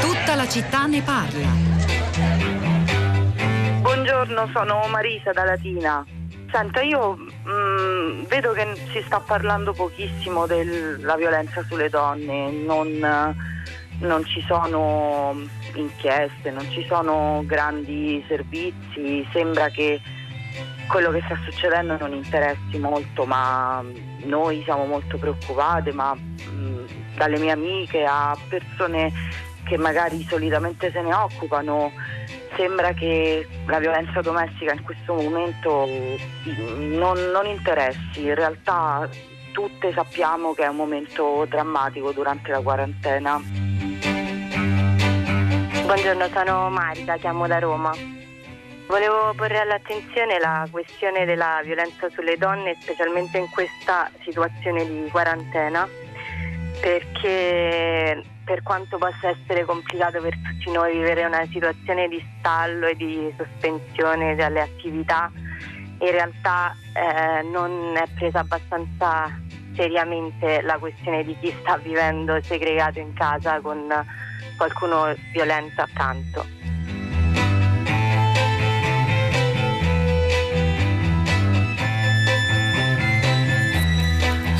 [0.00, 1.46] Tutta la città ne parla.
[3.82, 6.04] Buongiorno, sono Marisa da Latina.
[6.50, 13.36] Senta, io mm, vedo che si sta parlando pochissimo della violenza sulle donne, non,
[14.00, 15.36] non ci sono
[15.74, 20.00] inchieste, non ci sono grandi servizi, sembra che
[20.88, 23.84] quello che sta succedendo non interessi molto, ma
[24.24, 26.16] noi siamo molto preoccupate, ma
[27.14, 29.12] dalle mie amiche a persone
[29.64, 31.92] che magari solitamente se ne occupano,
[32.56, 35.86] sembra che la violenza domestica in questo momento
[36.78, 39.08] non, non interessi, in realtà
[39.52, 43.67] tutte sappiamo che è un momento drammatico durante la quarantena.
[45.88, 47.90] Buongiorno, sono Marita, chiamo da Roma.
[48.88, 55.88] Volevo porre all'attenzione la questione della violenza sulle donne, specialmente in questa situazione di quarantena,
[56.82, 62.94] perché per quanto possa essere complicato per tutti noi vivere una situazione di stallo e
[62.94, 65.32] di sospensione dalle attività,
[66.00, 69.40] in realtà eh, non è presa abbastanza
[69.74, 73.90] seriamente la questione di chi sta vivendo segregato in casa con
[74.58, 76.44] qualcuno violento accanto.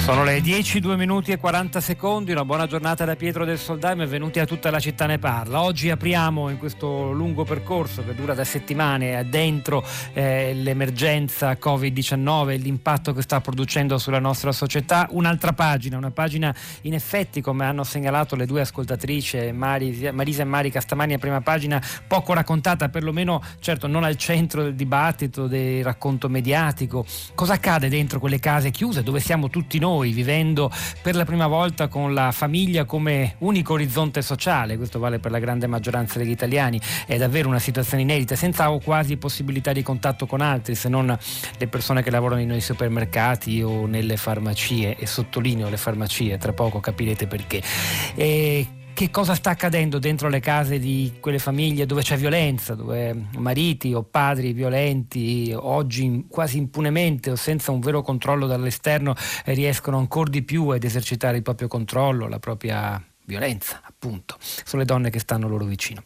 [0.08, 3.94] Sono le 10, 2 minuti e 40 secondi, una buona giornata da Pietro del Soldaio,
[3.94, 5.60] benvenuti a tutta la città ne parla.
[5.60, 9.84] Oggi apriamo in questo lungo percorso che dura da settimane dentro
[10.14, 16.54] eh, l'emergenza Covid-19 e l'impatto che sta producendo sulla nostra società, un'altra pagina, una pagina
[16.82, 21.42] in effetti come hanno segnalato le due ascoltatrici Marisa, Marisa e Marica stamani a prima
[21.42, 27.04] pagina, poco raccontata, perlomeno certo non al centro del dibattito, del racconto mediatico.
[27.34, 29.96] Cosa accade dentro quelle case chiuse dove siamo tutti noi?
[29.98, 30.70] Noi, vivendo
[31.02, 35.40] per la prima volta con la famiglia come unico orizzonte sociale, questo vale per la
[35.40, 40.40] grande maggioranza degli italiani, è davvero una situazione inedita, senza quasi possibilità di contatto con
[40.40, 41.16] altri, se non
[41.58, 46.78] le persone che lavorano nei supermercati o nelle farmacie, e sottolineo le farmacie, tra poco
[46.78, 47.60] capirete perché.
[48.14, 48.66] E
[48.98, 53.94] che cosa sta accadendo dentro le case di quelle famiglie dove c'è violenza, dove mariti
[53.94, 59.14] o padri violenti oggi quasi impunemente o senza un vero controllo dall'esterno
[59.44, 65.10] riescono ancora di più ad esercitare il proprio controllo, la propria violenza, appunto, sulle donne
[65.10, 66.02] che stanno loro vicino.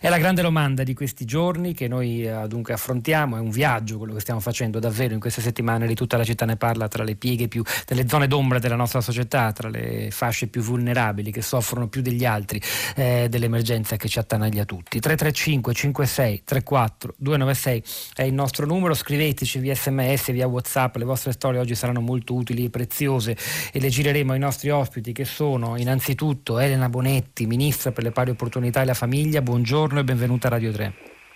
[0.00, 3.98] È la grande domanda di questi giorni che noi eh, dunque affrontiamo, è un viaggio
[3.98, 5.86] quello che stiamo facendo davvero in queste settimane.
[5.86, 9.00] Di tutta la città ne parla tra le pieghe più, delle zone d'ombra della nostra
[9.00, 12.60] società, tra le fasce più vulnerabili che soffrono più degli altri
[12.94, 15.00] eh, dell'emergenza che ci attanaglia tutti.
[15.00, 17.82] 335 56 34 296
[18.14, 22.34] è il nostro numero, scriveteci via sms, via whatsapp, le vostre storie oggi saranno molto
[22.34, 23.36] utili e preziose
[23.72, 28.30] e le gireremo ai nostri ospiti che sono innanzitutto Elena Bonetti, Ministra per le pari
[28.30, 30.92] opportunità e la famiglia, buongiorno e benvenuta a Radio 3.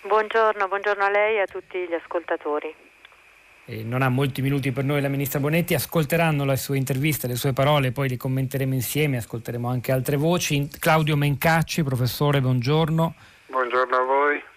[0.06, 2.72] Buongiorno, buongiorno a lei e a tutti gli ascoltatori.
[3.64, 7.34] E non ha molti minuti per noi la ministra Bonetti, ascolteranno le sue interviste, le
[7.34, 10.68] sue parole, poi le commenteremo insieme, ascolteremo anche altre voci.
[10.78, 13.14] Claudio Mencacci, professore, buongiorno.
[13.46, 14.51] Buongiorno a voi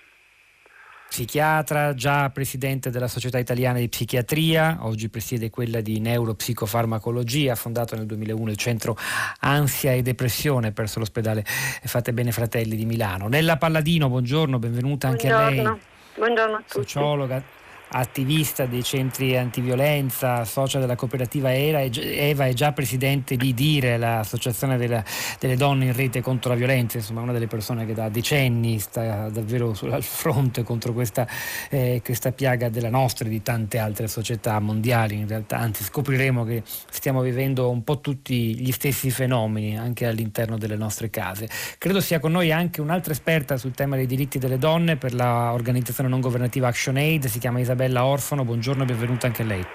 [1.08, 8.06] psichiatra, già presidente della Società Italiana di Psichiatria, oggi presiede quella di Neuropsicofarmacologia, fondato nel
[8.06, 8.98] 2001 il centro
[9.40, 13.28] Ansia e Depressione presso l'ospedale Fate Bene Fratelli di Milano.
[13.28, 15.62] Nella Palladino, buongiorno, benvenuta anche buongiorno.
[15.62, 15.82] a lei.
[16.16, 16.72] Buongiorno a tutti.
[16.72, 17.44] Sociologa,
[17.90, 25.04] attivista dei centri antiviolenza, socia della cooperativa Eva e già presidente di Dire, l'associazione della,
[25.40, 29.30] delle donne in rete contro la violenza, insomma una delle persone che da decenni sta
[29.30, 31.28] davvero al fronte contro questa,
[31.70, 36.44] eh, questa piaga della nostra e di tante altre società mondiali in realtà, anzi scopriremo
[36.44, 41.48] che stiamo vivendo un po' tutti gli stessi fenomeni anche all'interno delle nostre case.
[41.78, 46.10] Credo sia con noi anche un'altra esperta sul tema dei diritti delle donne per l'organizzazione
[46.10, 49.66] non governativa ActionAid, si chiama Isabella Isabella Orfano, buongiorno e benvenuta anche a lei.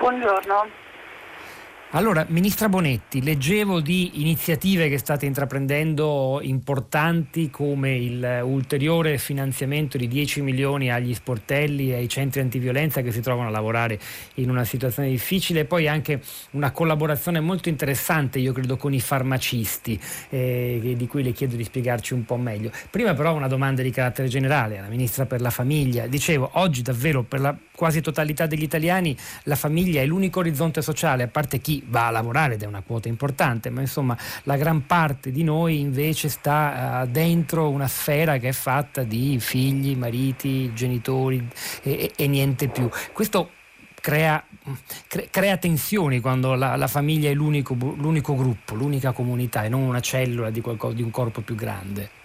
[0.00, 0.79] Buongiorno.
[1.92, 10.06] Allora, Ministra Bonetti, leggevo di iniziative che state intraprendendo importanti come il ulteriore finanziamento di
[10.06, 13.98] 10 milioni agli sportelli e ai centri antiviolenza che si trovano a lavorare
[14.34, 16.20] in una situazione difficile poi anche
[16.52, 21.64] una collaborazione molto interessante, io credo, con i farmacisti, eh, di cui le chiedo di
[21.64, 22.70] spiegarci un po' meglio.
[22.88, 26.06] Prima però una domanda di carattere generale alla Ministra per la Famiglia.
[26.06, 31.22] Dicevo, oggi davvero per la quasi totalità degli italiani la famiglia è l'unico orizzonte sociale,
[31.22, 34.86] a parte chi va a lavorare ed è una quota importante, ma insomma la gran
[34.86, 40.72] parte di noi invece sta uh, dentro una sfera che è fatta di figli, mariti,
[40.74, 41.46] genitori
[41.82, 42.88] e, e, e niente più.
[43.12, 43.50] Questo
[44.00, 44.42] crea,
[45.30, 50.00] crea tensioni quando la, la famiglia è l'unico, l'unico, gruppo, l'unica comunità e non una
[50.00, 52.18] cellula di, qualcosa, di un corpo più grande.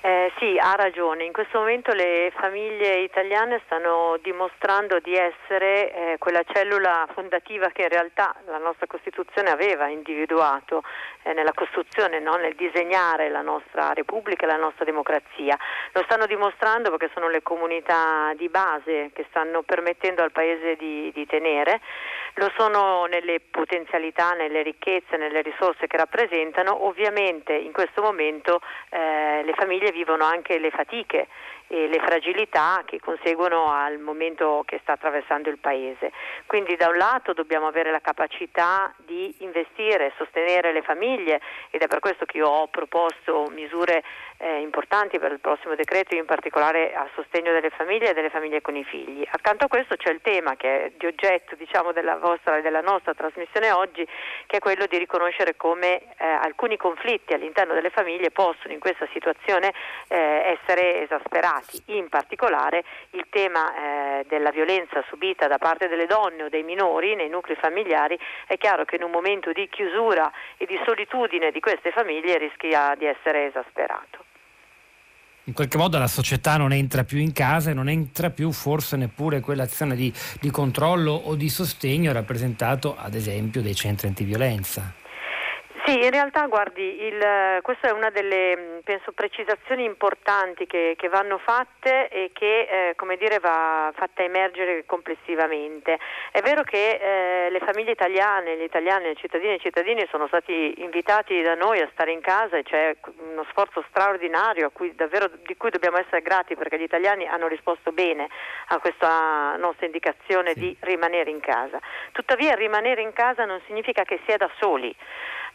[0.00, 1.24] Eh, sì, ha ragione.
[1.24, 7.82] In questo momento le famiglie italiane stanno dimostrando di essere eh, quella cellula fondativa che
[7.82, 10.84] in realtà la nostra Costituzione aveva individuato
[11.24, 12.36] eh, nella costruzione, no?
[12.36, 15.58] nel disegnare la nostra Repubblica e la nostra democrazia.
[15.92, 21.10] Lo stanno dimostrando perché sono le comunità di base che stanno permettendo al Paese di,
[21.12, 21.80] di tenere
[22.34, 26.86] lo sono nelle potenzialità, nelle ricchezze, nelle risorse che rappresentano.
[26.86, 28.60] Ovviamente in questo momento
[28.90, 31.28] eh, le famiglie vivono anche le fatiche
[31.68, 36.12] e le fragilità che conseguono al momento che sta attraversando il Paese.
[36.46, 41.40] Quindi da un lato dobbiamo avere la capacità di investire, sostenere le famiglie
[41.70, 44.02] ed è per questo che io ho proposto misure
[44.38, 48.62] eh, importanti per il prossimo decreto, in particolare a sostegno delle famiglie e delle famiglie
[48.62, 49.26] con i figli.
[49.30, 52.80] Accanto a questo c'è il tema che è di oggetto diciamo, della vostra e della
[52.80, 54.06] nostra trasmissione oggi,
[54.46, 59.06] che è quello di riconoscere come eh, alcuni conflitti all'interno delle famiglie possono in questa
[59.12, 59.72] situazione
[60.06, 61.82] eh, essere esasperati.
[61.86, 63.74] In particolare il tema
[64.20, 68.56] eh, della violenza subita da parte delle donne o dei minori nei nuclei familiari è
[68.56, 73.06] chiaro che in un momento di chiusura e di solitudine di queste famiglie rischia di
[73.06, 74.27] essere esasperato
[75.48, 78.96] in qualche modo la società non entra più in casa e non entra più forse
[78.96, 84.92] neppure quell'azione di, di controllo o di sostegno rappresentato ad esempio dai centri antiviolenza.
[85.88, 91.08] Sì, in realtà guardi, il, questa è una delle mm, penso, precisazioni importanti che, che,
[91.08, 95.98] vanno fatte e che eh, come dire, va fatta emergere complessivamente.
[96.30, 100.26] È vero che eh, le famiglie italiane, gli italiani, i cittadini e i cittadini sono
[100.26, 102.94] stati invitati da noi a stare in casa e c'è
[103.30, 107.92] uno sforzo straordinario cui davvero, di cui dobbiamo essere grati perché gli italiani hanno risposto
[107.92, 108.28] bene
[108.66, 110.60] a questa nostra indicazione sì.
[110.60, 111.80] di rimanere in casa.
[112.12, 114.94] Tuttavia rimanere in casa non significa che si è da soli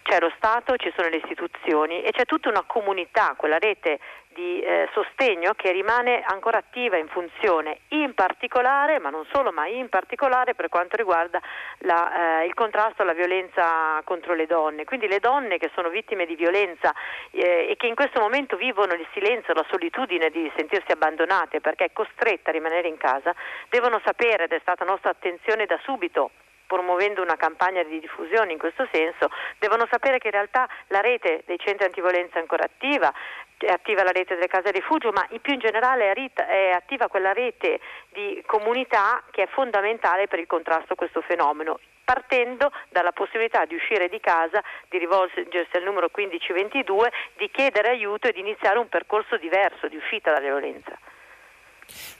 [0.03, 4.00] c'è lo Stato, ci sono le istituzioni e c'è tutta una comunità, quella rete
[4.33, 9.67] di eh, sostegno che rimane ancora attiva in funzione, in particolare, ma non solo, ma
[9.67, 11.39] in particolare per quanto riguarda
[11.79, 14.85] la, eh, il contrasto alla violenza contro le donne.
[14.85, 16.94] Quindi le donne che sono vittime di violenza
[17.31, 21.85] eh, e che in questo momento vivono il silenzio, la solitudine di sentirsi abbandonate perché
[21.85, 23.33] è costretta a rimanere in casa,
[23.69, 26.31] devono sapere, ed è stata nostra attenzione da subito
[26.73, 29.29] promuovendo una campagna di diffusione in questo senso,
[29.59, 33.13] devono sapere che in realtà la rete dei centri antiviolenza è ancora attiva,
[33.57, 37.79] è attiva la rete delle case rifugio, ma più in generale è attiva quella rete
[38.09, 43.75] di comunità che è fondamentale per il contrasto a questo fenomeno partendo dalla possibilità di
[43.75, 48.89] uscire di casa, di rivolgersi al numero 1522, di chiedere aiuto e di iniziare un
[48.89, 50.99] percorso diverso di uscita dalla violenza.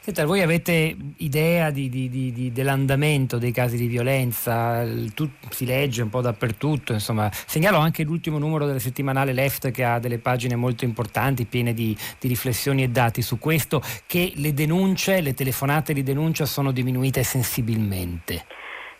[0.00, 4.84] Senta, voi avete idea di, di, di, dell'andamento dei casi di violenza?
[5.14, 7.30] Tu, si legge un po' dappertutto, insomma.
[7.32, 11.96] Segnalo anche l'ultimo numero del settimanale Left che ha delle pagine molto importanti, piene di,
[12.20, 18.44] riflessioni e dati su questo, che le denunce, le telefonate di denuncia sono diminuite sensibilmente.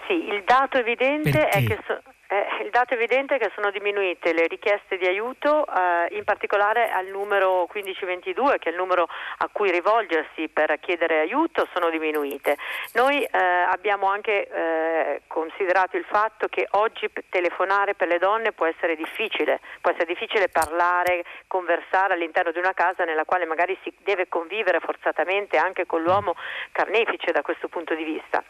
[0.06, 1.48] Sì, il dato evidente Perché?
[1.48, 1.78] è che...
[1.86, 6.24] So- eh, il dato evidente è che sono diminuite le richieste di aiuto, eh, in
[6.24, 9.06] particolare al numero 1522, che è il numero
[9.38, 12.56] a cui rivolgersi per chiedere aiuto, sono diminuite.
[12.94, 18.66] Noi eh, abbiamo anche eh, considerato il fatto che oggi telefonare per le donne può
[18.66, 23.92] essere difficile, può essere difficile parlare, conversare all'interno di una casa nella quale magari si
[24.02, 26.34] deve convivere forzatamente anche con l'uomo
[26.72, 28.42] carnefice da questo punto di vista.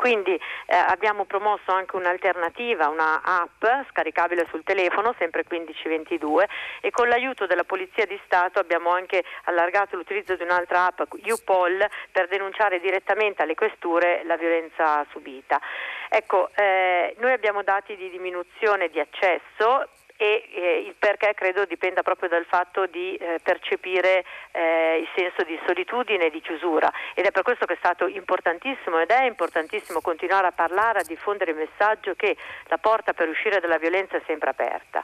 [0.00, 6.48] Quindi eh, abbiamo promosso anche un'alternativa, una app scaricabile sul telefono, sempre 1522,
[6.80, 11.86] e con l'aiuto della Polizia di Stato abbiamo anche allargato l'utilizzo di un'altra app, UPOL,
[12.12, 15.60] per denunciare direttamente alle questure la violenza subita.
[16.08, 19.86] Ecco, eh, noi abbiamo dati di diminuzione di accesso
[20.20, 25.44] e eh, il perché credo dipenda proprio dal fatto di eh, percepire eh, il senso
[25.44, 29.22] di solitudine e di chiusura ed è per questo che è stato importantissimo ed è
[29.22, 32.36] importantissimo continuare a parlare, a diffondere il messaggio che
[32.66, 35.02] la porta per uscire dalla violenza è sempre aperta.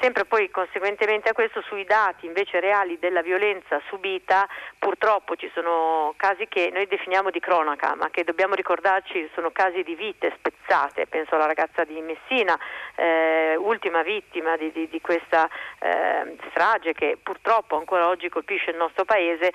[0.00, 6.14] Sempre poi conseguentemente a questo sui dati invece reali della violenza subita purtroppo ci sono
[6.16, 11.06] casi che noi definiamo di cronaca ma che dobbiamo ricordarci sono casi di vite spezzate,
[11.06, 12.58] penso alla ragazza di Messina,
[12.94, 15.46] eh, ultima vittima di, di, di questa
[15.78, 19.52] eh, strage che purtroppo ancora oggi colpisce il nostro paese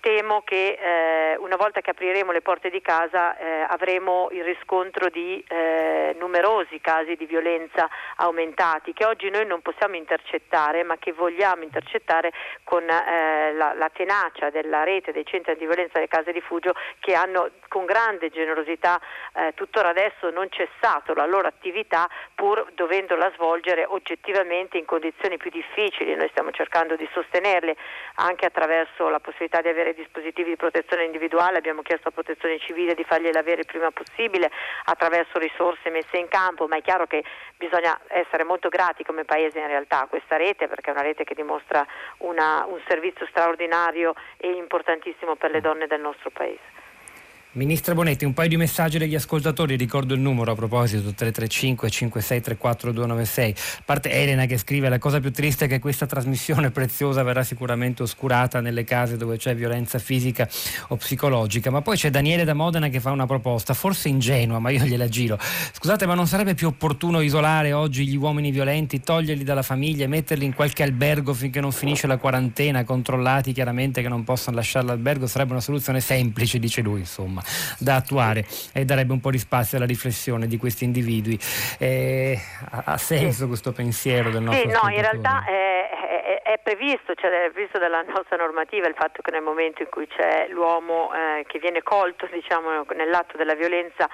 [0.00, 5.08] temo che eh, una volta che apriremo le porte di casa eh, avremo il riscontro
[5.08, 11.12] di eh, numerosi casi di violenza aumentati che oggi noi non possiamo intercettare ma che
[11.12, 12.32] vogliamo intercettare
[12.64, 17.14] con eh, la, la, tenacia della rete dei centri di violenza delle case rifugio che
[17.14, 19.00] hanno con grande generosità
[19.34, 25.50] eh, tuttora adesso non cessato la loro attività pur dovendola svolgere oggettivamente in condizioni più
[25.50, 26.14] difficili.
[26.14, 27.76] Noi stiamo cercando di sostenerle
[28.16, 32.94] anche attraverso la possibilità di avere dispositivi di protezione individuale, abbiamo chiesto a protezione civile
[32.94, 34.50] di farglieli avere il prima possibile
[34.84, 37.22] attraverso risorse messe in campo, ma è chiaro che
[37.56, 41.24] bisogna essere molto grati come Paese in realtà a questa rete perché è una rete
[41.24, 41.86] che dimostra
[42.18, 46.87] una, un servizio straordinario e importantissimo per le donne del nostro Paese.
[47.52, 52.92] Ministra Bonetti, un paio di messaggi degli ascoltatori, ricordo il numero a proposito 335 5634
[52.92, 53.54] 296.
[53.78, 57.42] A parte Elena che scrive la cosa più triste è che questa trasmissione preziosa verrà
[57.42, 60.46] sicuramente oscurata nelle case dove c'è violenza fisica
[60.88, 64.68] o psicologica, ma poi c'è Daniele da Modena che fa una proposta, forse ingenua, ma
[64.68, 65.38] io gliela giro.
[65.72, 70.08] Scusate, ma non sarebbe più opportuno isolare oggi gli uomini violenti, toglierli dalla famiglia e
[70.08, 74.84] metterli in qualche albergo finché non finisce la quarantena, controllati chiaramente che non possono lasciare
[74.84, 75.26] l'albergo?
[75.26, 79.38] Sarebbe una soluzione semplice, dice lui, insomma insomma, da attuare e darebbe un po' di
[79.38, 81.38] spazio alla riflessione di questi individui.
[81.78, 82.38] Eh,
[82.84, 87.30] ha, senso questo pensiero del nostro Sì, no, in realtà è, è, è previsto, cioè
[87.30, 91.44] è previsto dalla nostra normativa il fatto che nel momento in cui c'è l'uomo eh,
[91.46, 94.08] che viene colto diciamo, nell'atto della violenza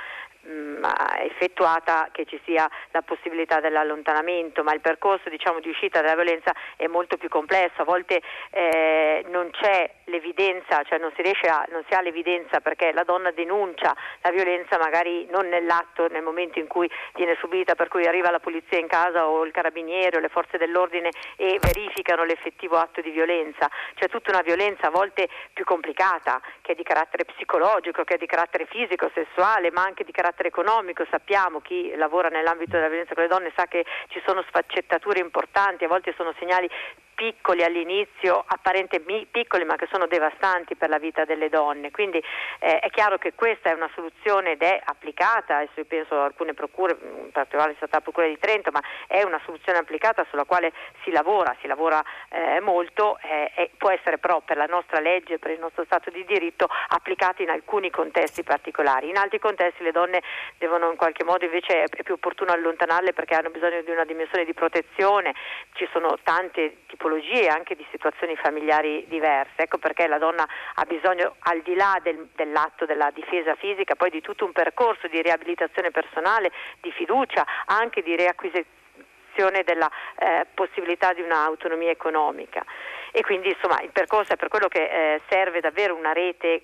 [0.46, 0.84] mm,
[1.20, 6.52] effettuata che ci sia la possibilità dell'allontanamento, ma il percorso diciamo, di uscita dalla violenza
[6.76, 8.20] è molto più complesso, a volte
[8.50, 13.04] eh, non c'è l'evidenza, cioè non si riesce a, non si ha l'evidenza perché la
[13.04, 18.06] donna denuncia la violenza magari non nell'atto, nel momento in cui viene subita, per cui
[18.06, 22.76] arriva la polizia in casa o il carabiniere o le forze dell'ordine e verificano l'effettivo
[22.76, 27.24] atto di violenza, c'è tutta una violenza a volte più complicata che è di carattere
[27.24, 31.06] psicologico, che è di carattere fisico, sessuale, ma anche di carattere economico.
[31.10, 35.84] Sappiamo chi lavora nell'ambito della violenza con le donne sa che ci sono sfaccettature importanti,
[35.84, 36.68] a volte sono segnali
[37.14, 41.90] piccoli all'inizio, apparentemente piccoli ma che sono devastanti per la vita delle donne.
[41.90, 42.22] Quindi
[42.58, 46.24] eh, è chiaro che questa è una soluzione ed è applicata, adesso io penso a
[46.24, 50.26] alcune procure, in particolare è stata la Procura di Trento, ma è una soluzione applicata
[50.30, 54.66] sulla quale si lavora, si lavora eh, molto eh, e può essere però per la
[54.66, 59.08] nostra legge, per il nostro Stato di diritto applicata in alcuni contesti particolari.
[59.08, 60.22] In altri contesti le donne
[60.58, 64.44] devono in qualche modo invece è più opportuno allontanarle perché hanno bisogno di una dimensione
[64.44, 65.34] di protezione,
[65.74, 69.54] ci sono tante tipologie tipologie anche di situazioni familiari diverse.
[69.56, 74.10] Ecco perché la donna ha bisogno, al di là del, dell'atto della difesa fisica, poi
[74.10, 81.12] di tutto un percorso di riabilitazione personale, di fiducia, anche di riacquisizione della eh, possibilità
[81.12, 82.64] di un'autonomia economica.
[83.12, 86.62] E quindi insomma il percorso è per quello che eh, serve davvero una rete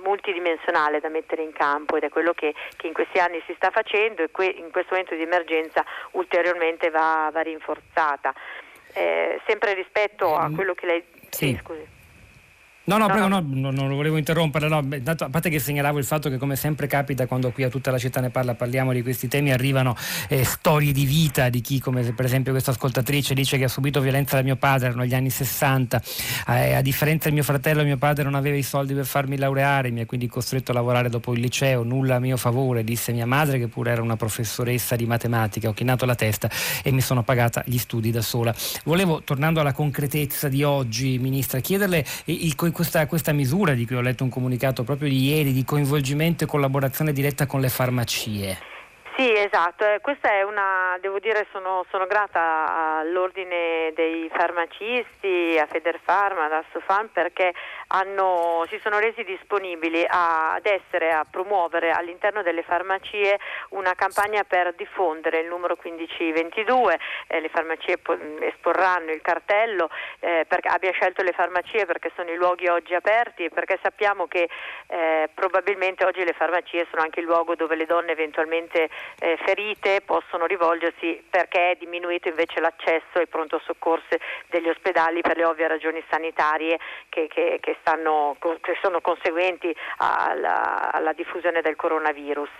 [0.00, 3.70] multidimensionale da mettere in campo ed è quello che, che in questi anni si sta
[3.70, 8.32] facendo e que- in questo momento di emergenza ulteriormente va, va rinforzata
[8.98, 11.04] eh, sempre rispetto a ehm, quello che lei...
[11.30, 11.97] Sì, scusi.
[12.88, 14.66] No, no, no, prego, no, no, non lo volevo interrompere.
[14.66, 17.90] No, a parte che segnalavo il fatto che, come sempre capita, quando qui a tutta
[17.90, 19.94] la città ne parla, parliamo di questi temi, arrivano
[20.28, 24.00] eh, storie di vita di chi, come per esempio questa ascoltatrice, dice che ha subito
[24.00, 26.02] violenza da mio padre, erano gli anni 60.
[26.48, 29.90] Eh, a differenza del mio fratello, mio padre non aveva i soldi per farmi laureare,
[29.90, 33.26] mi ha quindi costretto a lavorare dopo il liceo, nulla a mio favore, disse mia
[33.26, 35.68] madre, che pure era una professoressa di matematica.
[35.68, 36.48] Ho chinato la testa
[36.82, 38.54] e mi sono pagata gli studi da sola.
[38.84, 43.96] Volevo, tornando alla concretezza di oggi, Ministra, chiederle il, il questa, questa misura di cui
[43.96, 48.56] ho letto un comunicato proprio di ieri di coinvolgimento e collaborazione diretta con le farmacie.
[49.16, 55.66] Sì, esatto, eh, questa è una, devo dire, sono, sono grata all'ordine dei farmacisti, a
[55.66, 57.52] Federfarma, ad Assofam perché
[57.88, 63.38] hanno, si sono resi disponibili a, ad essere, a promuovere all'interno delle farmacie
[63.70, 67.98] una campagna per diffondere il numero 1522, eh, le farmacie
[68.40, 69.88] esporranno il cartello,
[70.20, 74.26] eh, perché abbia scelto le farmacie perché sono i luoghi oggi aperti e perché sappiamo
[74.26, 74.48] che
[74.88, 80.02] eh, probabilmente oggi le farmacie sono anche il luogo dove le donne eventualmente eh, ferite
[80.02, 84.16] possono rivolgersi perché è diminuito invece l'accesso ai pronto soccorso
[84.48, 86.78] degli ospedali per le ovvie ragioni sanitarie
[87.08, 92.50] che, che, che, stanno, che sono conseguenti alla, alla, diffusione del coronavirus.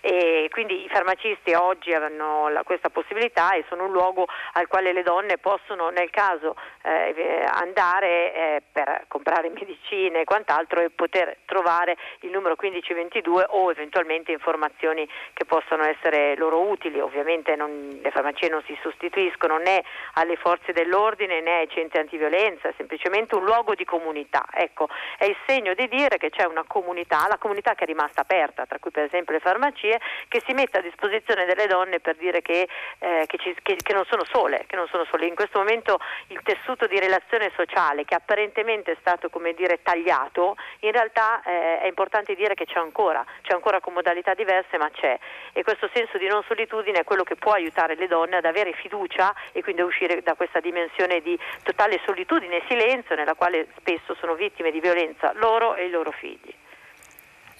[0.00, 4.92] E quindi i farmacisti oggi hanno la, questa possibilità e sono un luogo al quale
[4.92, 11.38] le donne possono nel caso eh, andare eh, per comprare medicine e quant'altro e poter
[11.44, 18.00] trovare il numero 1522 o eventualmente informazioni che possono essere essere loro utili, ovviamente non,
[18.02, 19.82] le farmacie non si sostituiscono né
[20.14, 24.46] alle forze dell'ordine né ai centri antiviolenza, è semplicemente un luogo di comunità.
[24.52, 27.86] Ecco, ecco, è il segno di dire che c'è una comunità, la comunità che è
[27.86, 32.00] rimasta aperta, tra cui per esempio le farmacie, che si mette a disposizione delle donne
[32.00, 35.26] per dire che, eh, che, ci, che, che non sono sole, che non sono sole.
[35.26, 35.98] In questo momento
[36.28, 41.80] il tessuto di relazione sociale che apparentemente è stato come dire tagliato, in realtà eh,
[41.80, 45.18] è importante dire che c'è ancora, c'è ancora con modalità diverse, ma c'è.
[45.52, 48.72] E questo senso di non solitudine è quello che può aiutare le donne ad avere
[48.72, 53.68] fiducia e quindi a uscire da questa dimensione di totale solitudine e silenzio nella quale
[53.76, 56.54] spesso sono vittime di violenza loro e i loro figli.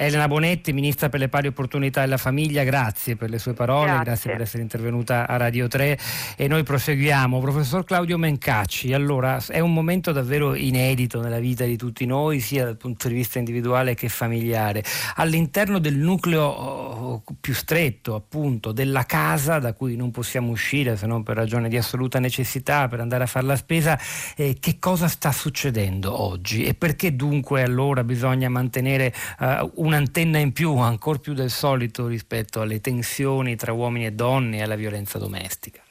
[0.00, 3.86] Elena Bonetti, Ministra per le pari opportunità e la famiglia, grazie per le sue parole,
[3.86, 4.04] grazie.
[4.04, 4.30] grazie.
[4.30, 5.98] per essere intervenuta a Radio 3
[6.36, 7.40] e noi proseguiamo.
[7.40, 12.64] Professor Claudio Mencacci, allora è un momento davvero inedito nella vita di tutti noi, sia
[12.64, 14.84] dal punto di vista individuale che familiare.
[15.16, 21.06] All'interno del nucleo oh, più stretto, appunto, della casa da cui non possiamo uscire se
[21.06, 23.98] non per ragione di assoluta necessità, per andare a fare la spesa,
[24.36, 30.38] eh, che cosa sta succedendo oggi e perché dunque allora bisogna mantenere uh, un un'antenna
[30.38, 34.76] in più, ancora più del solito rispetto alle tensioni tra uomini e donne e alla
[34.76, 35.82] violenza domestica.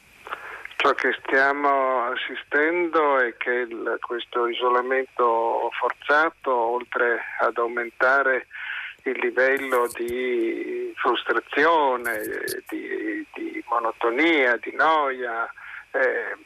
[0.76, 8.46] Ciò che stiamo assistendo è che il, questo isolamento forzato, oltre ad aumentare
[9.04, 12.20] il livello di frustrazione,
[12.70, 15.52] di, di monotonia, di noia,
[15.92, 16.38] eh,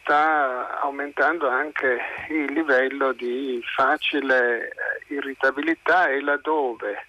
[0.00, 4.72] sta aumentando anche il livello di facile
[5.08, 7.06] irritabilità e laddove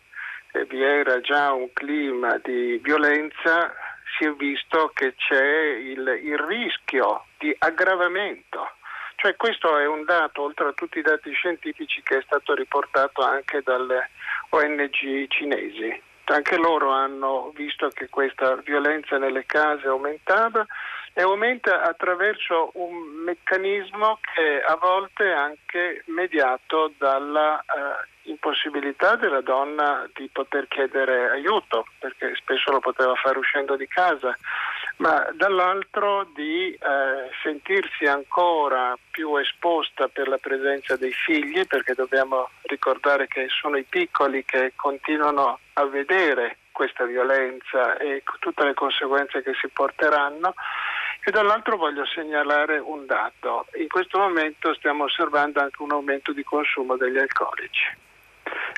[0.51, 3.74] eh, vi era già un clima di violenza
[4.17, 5.46] si è visto che c'è
[5.77, 8.72] il, il rischio di aggravamento.
[9.15, 13.22] Cioè questo è un dato, oltre a tutti i dati scientifici, che è stato riportato
[13.22, 14.10] anche dalle
[14.50, 16.01] ONG cinesi.
[16.29, 20.65] Anche loro hanno visto che questa violenza nelle case aumentava
[21.13, 29.41] e aumenta attraverso un meccanismo che a volte è anche mediato dalla eh, impossibilità della
[29.41, 34.38] donna di poter chiedere aiuto, perché spesso lo poteva fare uscendo di casa,
[34.98, 36.77] ma dall'altro di eh,
[37.44, 43.84] sentirsi ancora più esposta per la presenza dei figli, perché dobbiamo ricordare che sono i
[43.84, 50.54] piccoli che continuano a vedere questa violenza e tutte le conseguenze che si porteranno
[51.24, 53.65] e dall'altro voglio segnalare un dato.
[53.76, 58.07] In questo momento stiamo osservando anche un aumento di consumo degli alcolici.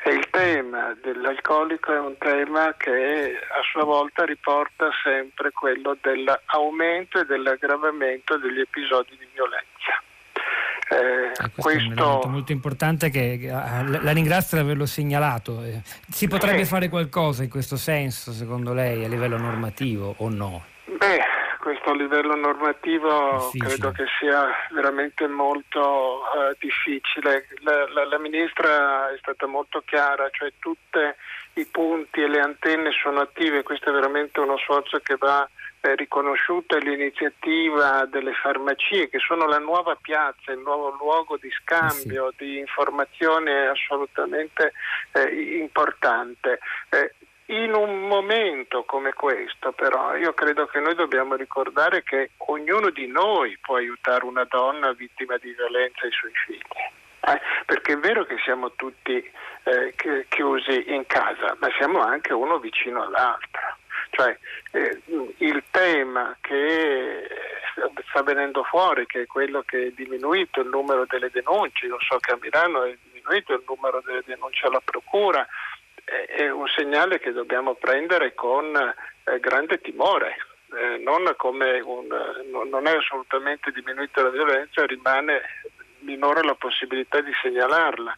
[0.02, 7.20] E il tema dell'alcolico è un tema che a sua volta riporta sempre quello dell'aumento
[7.20, 9.68] e dell'aggravamento degli episodi di violenza.
[10.90, 15.62] Eh, eh questo, è molto importante che la ringrazio di averlo segnalato.
[15.62, 20.64] Eh, si potrebbe fare qualcosa in questo senso, secondo lei, a livello normativo o no?
[20.86, 21.20] Beh,
[21.60, 23.68] questo a livello normativo difficile.
[23.68, 27.46] credo che sia veramente molto uh, difficile.
[27.60, 30.98] La, la, la, ministra è stata molto chiara, cioè tutti
[31.54, 35.48] i punti e le antenne sono attive, questo è veramente uno sforzo che va
[35.82, 41.50] eh, riconosciuto e l'iniziativa delle farmacie che sono la nuova piazza, il nuovo luogo di
[41.50, 42.44] scambio, eh sì.
[42.44, 44.72] di informazione assolutamente
[45.12, 46.58] eh, importante.
[46.90, 47.14] Eh,
[47.50, 53.08] in un momento come questo, però, io credo che noi dobbiamo ricordare che ognuno di
[53.08, 56.60] noi può aiutare una donna vittima di violenza e i suoi figli.
[57.22, 57.40] Eh?
[57.66, 59.30] Perché è vero che siamo tutti
[59.64, 59.94] eh,
[60.28, 63.76] chiusi in casa, ma siamo anche uno vicino all'altro.
[64.10, 64.36] Cioè,
[64.72, 65.00] eh,
[65.38, 67.26] il tema che
[68.08, 72.18] sta venendo fuori, che è quello che è diminuito il numero delle denunce, io so
[72.18, 75.46] che a Milano è diminuito il numero delle denunce alla Procura,
[76.04, 80.36] è un segnale che dobbiamo prendere con eh, grande timore.
[80.72, 82.06] Eh, non, un,
[82.70, 85.40] non, è assolutamente diminuita la violenza, rimane
[86.00, 88.16] minore la possibilità di segnalarla.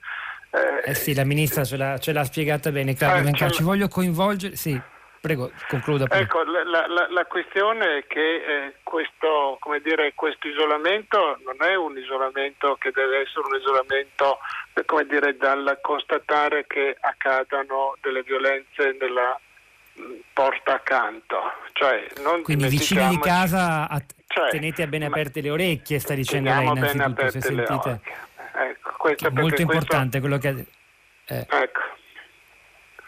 [0.50, 3.88] Eh, eh sì, la ministra ce l'ha, ce l'ha spiegata bene, Claudio eh, Ci voglio
[3.88, 4.56] coinvolgere.
[4.56, 4.78] Sì.
[5.22, 6.08] Prego, concluda.
[6.08, 6.18] Poi.
[6.18, 11.96] Ecco, la, la, la, questione è che eh, questo, dire, questo, isolamento non è un
[11.96, 14.38] isolamento che deve essere un isolamento
[14.74, 19.38] eh, dire, dal constatare che accadano delle violenze nella
[20.00, 21.38] mm, porta accanto.
[21.72, 22.08] Cioè,
[22.42, 27.30] Quindi vicini di casa att- cioè, tenete bene aperte le orecchie, sta dicendo lei innanzitutto,
[27.30, 28.00] se sentite.
[28.54, 30.66] Ecco, molto importante quello che...
[31.26, 31.46] Eh.
[31.48, 31.80] Ecco.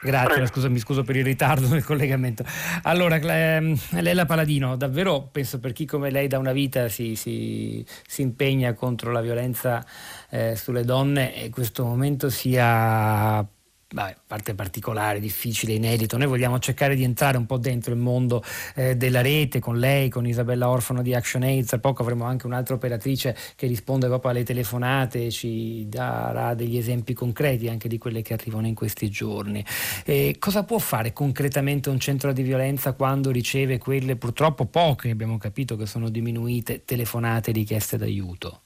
[0.05, 2.45] Grazie, scusa, mi scuso per il ritardo nel collegamento.
[2.83, 7.85] Allora, ehm, Lella Paladino, davvero penso per chi come lei da una vita si, si,
[8.07, 9.85] si impegna contro la violenza
[10.29, 13.47] eh, sulle donne, questo momento sia
[13.93, 16.17] vabbè, parte particolare, difficile, inedito.
[16.17, 18.43] Noi vogliamo cercare di entrare un po' dentro il mondo
[18.75, 21.67] eh, della rete con lei, con Isabella Orfano di ActionAid.
[21.67, 27.15] Tra poco avremo anche un'altra operatrice che risponde proprio alle telefonate, ci darà degli esempi
[27.15, 29.65] concreti anche di quelle che arrivano in questi giorni.
[30.05, 35.39] Eh, cosa può fare concretamente un centro di violenza quando riceve quelle purtroppo poche, abbiamo
[35.39, 38.64] capito che sono diminuite, telefonate richieste d'aiuto?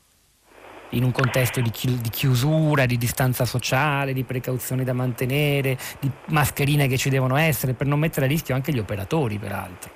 [0.91, 6.11] In un contesto di, chi- di, chiusura, di distanza sociale, di precauzioni da mantenere, di
[6.27, 9.91] mascherine che ci devono essere, per non mettere a rischio anche gli operatori, peraltro.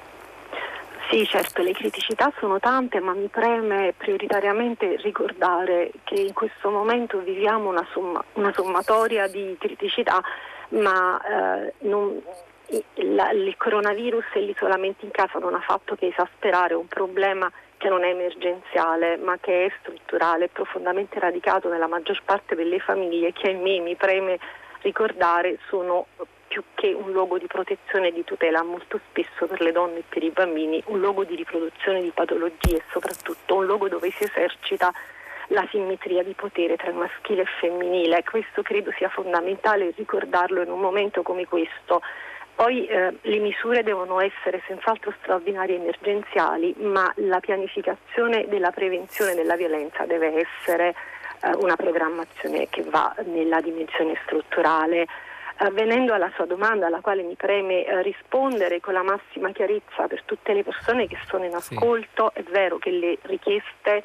[1.10, 7.18] Sì, certo, le criticità sono tante, ma mi preme prioritariamente ricordare che in questo momento
[7.18, 10.22] viviamo una, somma- una sommatoria di criticità,
[10.68, 12.18] ma eh, non,
[12.94, 17.50] la, il coronavirus e l'isolamento in casa non ha fatto che esasperare un problema
[17.82, 23.32] che non è emergenziale ma che è strutturale, profondamente radicato nella maggior parte delle famiglie
[23.32, 24.38] che a me mi preme
[24.82, 26.06] ricordare sono
[26.46, 30.04] più che un luogo di protezione e di tutela molto spesso per le donne e
[30.08, 34.22] per i bambini, un luogo di riproduzione di patologie e soprattutto un luogo dove si
[34.22, 34.92] esercita
[35.48, 38.22] la simmetria di potere tra il maschile e il femminile.
[38.22, 42.00] Questo credo sia fondamentale ricordarlo in un momento come questo
[42.54, 49.34] poi eh, le misure devono essere senz'altro straordinarie e emergenziali, ma la pianificazione della prevenzione
[49.34, 50.94] della violenza deve essere
[51.42, 55.06] eh, una programmazione che va nella dimensione strutturale.
[55.58, 60.06] Eh, venendo alla sua domanda, alla quale mi preme eh, rispondere con la massima chiarezza
[60.06, 62.40] per tutte le persone che sono in ascolto, sì.
[62.40, 64.02] è vero che le richieste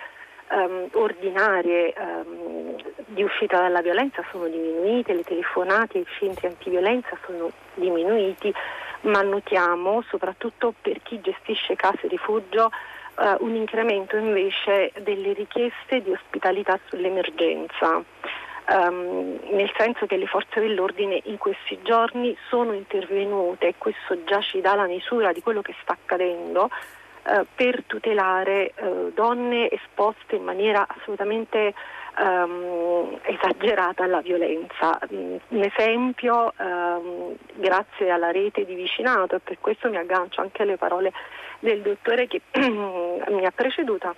[0.49, 2.75] um, ordinarie um,
[3.07, 8.53] di uscita dalla violenza sono diminuite, le telefonate ai centri antiviolenza sono diminuiti,
[9.01, 12.69] ma notiamo soprattutto per chi gestisce case rifugio
[13.15, 18.03] uh, un incremento invece delle richieste di ospitalità sull'emergenza.
[18.69, 24.41] Um, nel senso che le forze dell'ordine in questi giorni sono intervenute e questo già
[24.41, 26.69] ci dà la misura di quello che sta accadendo
[27.27, 31.73] eh, per tutelare eh, donne esposte in maniera assolutamente
[32.17, 34.97] ehm, esagerata alla violenza.
[35.13, 40.61] Mm, un esempio, ehm, grazie alla rete di vicinato, e per questo mi aggancio anche
[40.61, 41.11] alle parole
[41.59, 44.15] del dottore che mi ha preceduta,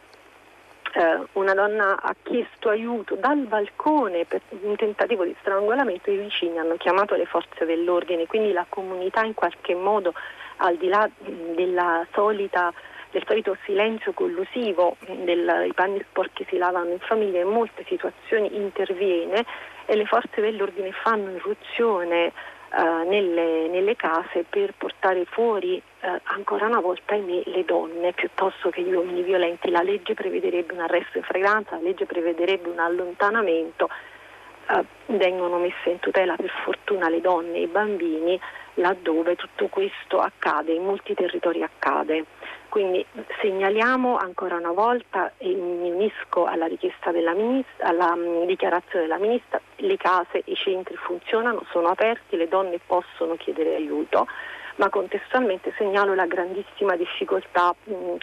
[0.94, 6.58] eh, una donna ha chiesto aiuto dal balcone per un tentativo di strangolamento i vicini
[6.58, 10.14] hanno chiamato le forze dell'ordine, quindi la comunità in qualche modo
[10.58, 11.10] al di là
[11.56, 12.74] della solita
[13.12, 19.46] del solito silenzio collusivo, dei panni sporchi si lavano in famiglia, in molte situazioni interviene
[19.86, 22.32] e le forze dell'ordine fanno irruzione
[22.72, 28.70] Uh, nelle, nelle, case per portare fuori uh, ancora una volta ahimè, le donne piuttosto
[28.70, 29.72] che gli uomini violenti.
[29.72, 33.90] La legge prevederebbe un arresto in fragranza, la legge prevederebbe un allontanamento,
[34.68, 38.40] uh, vengono messe in tutela per fortuna le donne e i bambini
[38.76, 42.26] laddove tutto questo accade, in molti territori accade.
[42.70, 43.04] Quindi
[43.42, 49.18] segnaliamo ancora una volta e mi unisco alla richiesta della ministra, alla mm, dichiarazione della
[49.18, 54.28] ministra, le case, i centri funzionano, sono aperti, le donne possono chiedere aiuto,
[54.76, 58.16] ma contestualmente segnalo la grandissima difficoltà mh, mm,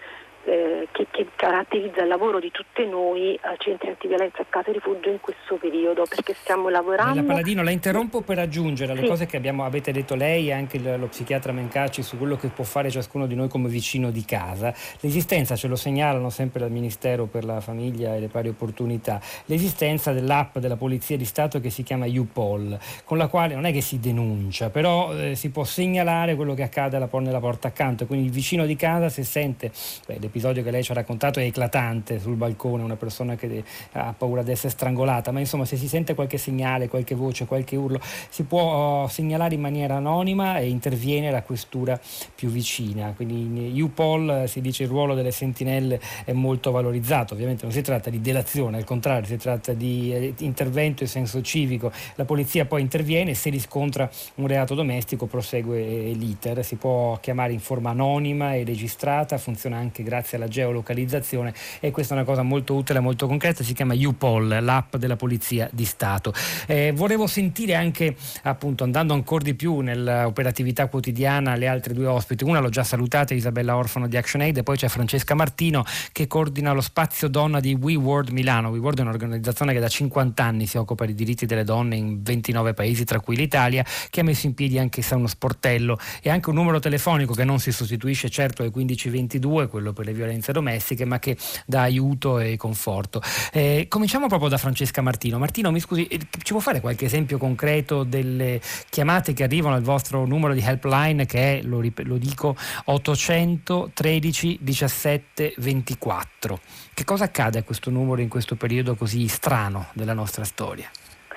[0.47, 5.11] eh, che, che, caratterizza il lavoro di tutte noi eh, centri antiviolenza e case rifugio
[5.11, 7.21] in questo periodo perché stiamo lavorando.
[7.21, 9.09] La Paladino, la interrompo per aggiungere alle sì.
[9.09, 12.49] cose che abbiamo, avete detto lei e anche lo, lo psichiatra Mencacci su quello che
[12.49, 14.73] può fare ciascuno di noi come vicino di casa.
[15.01, 20.13] L'esistenza, ce lo segnalano sempre dal Ministero per la Famiglia e le Pari Opportunità, l'esistenza
[20.13, 23.81] dell'app della Polizia di Stato che si chiama UPOL, con la quale non è che
[23.81, 28.27] si denuncia, però eh, si può segnalare quello che accade alla, nella porta accanto, quindi
[28.27, 29.73] il vicino di casa se sente
[30.07, 34.15] beh, l'episodio che lei ci ha raccontato è eclatante sul balcone, una persona che ha
[34.17, 37.99] paura di essere strangolata, ma insomma se si sente qualche segnale, qualche voce, qualche urlo,
[38.29, 41.99] si può uh, segnalare in maniera anonima e interviene la questura
[42.35, 43.13] più vicina.
[43.17, 47.81] Quindi in UPOL si dice il ruolo delle sentinelle è molto valorizzato, ovviamente non si
[47.81, 52.67] tratta di delazione, al contrario si tratta di eh, intervento in senso civico, la polizia
[52.67, 57.61] poi interviene e se riscontra un reato domestico prosegue eh, l'iter, si può chiamare in
[57.61, 62.43] forma anonima e registrata, funziona anche grazie grazie alla geolocalizzazione e questa è una cosa
[62.43, 66.33] molto utile, molto concreta, si chiama UPOL, l'app della Polizia di Stato.
[66.67, 72.43] Eh, volevo sentire anche, appunto, andando ancora di più nell'operatività quotidiana, le altre due ospiti.
[72.43, 76.73] Una l'ho già salutata, Isabella Orfano di ActionAid, e poi c'è Francesca Martino che coordina
[76.73, 78.71] lo spazio donna di WeWorld Milano.
[78.71, 82.75] WeWorld è un'organizzazione che da 50 anni si occupa dei diritti delle donne in 29
[82.75, 86.57] paesi, tra cui l'Italia, che ha messo in piedi anche uno sportello e anche un
[86.57, 91.19] numero telefonico che non si sostituisce certo ai 1522, quello per le violenze domestiche, ma
[91.19, 93.23] che dà aiuto e conforto.
[93.53, 95.39] Eh, cominciamo proprio da Francesca Martino.
[95.39, 99.83] Martino, mi scusi, eh, ci può fare qualche esempio concreto delle chiamate che arrivano al
[99.83, 106.61] vostro numero di helpline che è, lo, lo dico, 813 17 24?
[106.95, 110.91] Che cosa accade a questo numero in questo periodo così strano della nostra storia?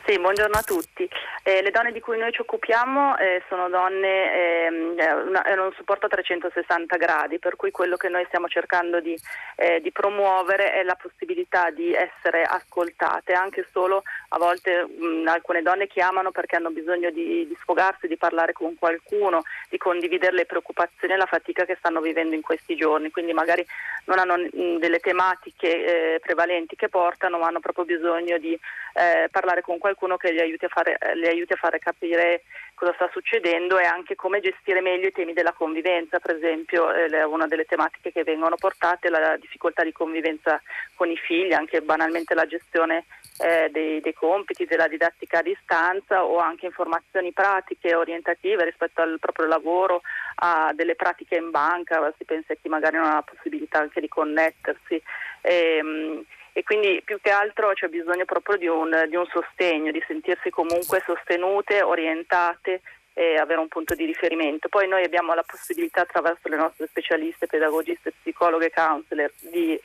[0.10, 1.08] Sì, buongiorno a tutti.
[1.44, 4.96] Eh, le donne di cui noi ci occupiamo eh, sono donne, ehm,
[5.28, 9.16] una, hanno un supporto a 360 gradi, per cui quello che noi stiamo cercando di,
[9.56, 15.62] eh, di, promuovere è la possibilità di essere ascoltate, anche solo a volte mh, alcune
[15.62, 20.46] donne chiamano perché hanno bisogno di, di, sfogarsi, di parlare con qualcuno, di condividere le
[20.48, 23.64] preoccupazioni e la fatica che stanno vivendo in questi giorni, quindi magari
[24.06, 28.60] non hanno mh, delle tematiche eh, prevalenti che portano, ma hanno proprio bisogno di
[28.94, 32.94] eh, parlare con qualcuno qualcuno che li aiuti, fare, li aiuti, a fare capire cosa
[32.94, 37.48] sta succedendo e anche come gestire meglio i temi della convivenza, per esempio eh, una
[37.48, 40.62] delle tematiche che vengono portate la difficoltà di convivenza
[40.96, 43.06] con i figli, anche banalmente la gestione
[43.40, 49.18] eh, dei, dei, compiti, della didattica a distanza o anche informazioni pratiche orientative rispetto al
[49.20, 50.02] proprio lavoro,
[50.36, 54.00] a delle pratiche in banca, si pensa a chi magari non ha la possibilità anche
[54.00, 55.02] di connettersi.
[55.42, 59.92] E, ehm, e quindi più che altro c'è bisogno proprio di un, di un sostegno,
[59.92, 62.82] di sentirsi comunque sostenute, orientate
[63.14, 64.70] e avere un punto di riferimento.
[64.70, 69.80] Poi noi abbiamo la possibilità attraverso le nostre specialiste, pedagogiste, psicologhe counselor di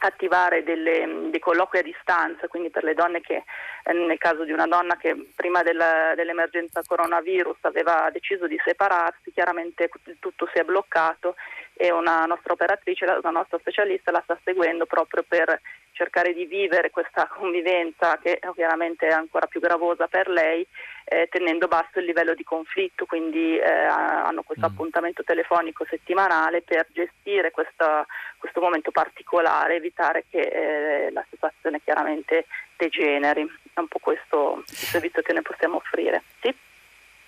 [0.00, 3.44] attivare delle, dei colloqui a distanza, quindi per le donne che
[3.84, 9.32] eh, nel caso di una donna che prima della, dell'emergenza coronavirus aveva deciso di separarsi,
[9.32, 9.88] chiaramente
[10.18, 11.36] tutto si è bloccato
[11.76, 15.60] e una nostra operatrice, una nostra specialista la sta seguendo proprio per
[15.92, 20.66] cercare di vivere questa convivenza che chiaramente è ancora più gravosa per lei,
[21.04, 24.70] eh, tenendo basso il livello di conflitto, quindi eh, hanno questo mm.
[24.72, 28.06] appuntamento telefonico settimanale per gestire questa,
[28.38, 33.46] questo momento particolare, evitare che eh, la situazione chiaramente degeneri.
[33.72, 36.22] È un po' questo il servizio che ne possiamo offrire.
[36.40, 36.54] Sì?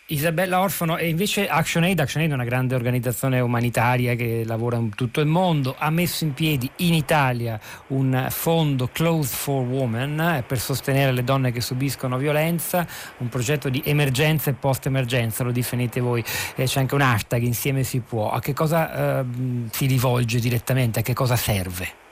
[0.08, 5.20] Isabella Orfano e invece ActionAid, ActionAid è una grande organizzazione umanitaria che lavora in tutto
[5.20, 10.60] il mondo, ha messo in piedi in Italia un fondo Clothes for Women eh, per
[10.60, 12.86] sostenere le donne che subiscono violenza,
[13.18, 16.22] un progetto di emergenza e post-emergenza, lo definite voi,
[16.54, 19.24] eh, c'è anche un hashtag insieme si può, a che cosa eh,
[19.72, 22.05] si rivolge direttamente, a che cosa serve?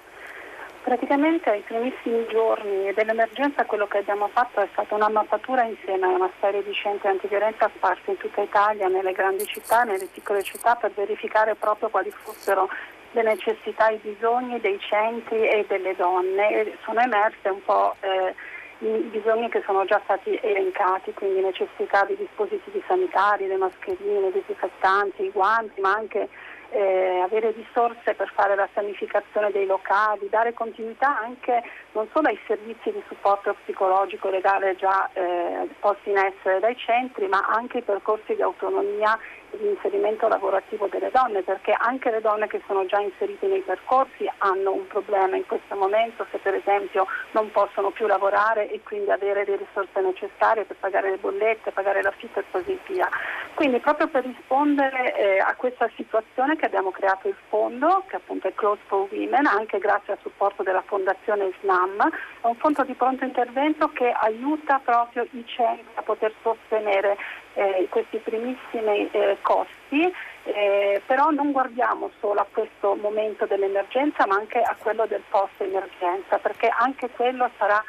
[0.85, 6.11] Praticamente ai primissimi giorni dell'emergenza quello che abbiamo fatto è stata una mappatura insieme a
[6.11, 10.75] una serie di centri antiviolenza sparsi in tutta Italia, nelle grandi città, nelle piccole città,
[10.75, 12.69] per verificare proprio quali fossero
[13.13, 16.51] le necessità, i bisogni dei centri e delle donne.
[16.51, 18.35] E sono emerse un po' eh,
[18.81, 24.33] i bisogni che sono già stati elencati, quindi necessità di dispositivi sanitari, le mascherine, i
[24.33, 26.29] disinfettanti, i guanti, ma anche
[26.75, 32.39] eh, avere risorse per fare la sanificazione dei locali, dare continuità anche non solo ai
[32.47, 37.85] servizi di supporto psicologico legale già eh, posti in essere dai centri, ma anche ai
[37.85, 39.17] percorsi di autonomia
[39.57, 44.31] di inserimento lavorativo delle donne, perché anche le donne che sono già inserite nei percorsi
[44.39, 49.11] hanno un problema in questo momento se per esempio non possono più lavorare e quindi
[49.11, 53.09] avere le risorse necessarie per pagare le bollette, pagare l'affitto e così via.
[53.55, 58.49] Quindi proprio per rispondere eh, a questa situazione che abbiamo creato il fondo, che appunto
[58.49, 62.95] è Close for Women, anche grazie al supporto della Fondazione Islam, è un fondo di
[62.95, 67.17] pronto intervento che aiuta proprio i centri a poter sostenere
[67.55, 70.13] eh, questi primissimi eh, costi,
[70.45, 75.59] eh, però non guardiamo solo a questo momento dell'emergenza ma anche a quello del post
[75.59, 77.83] emergenza perché anche quello sarà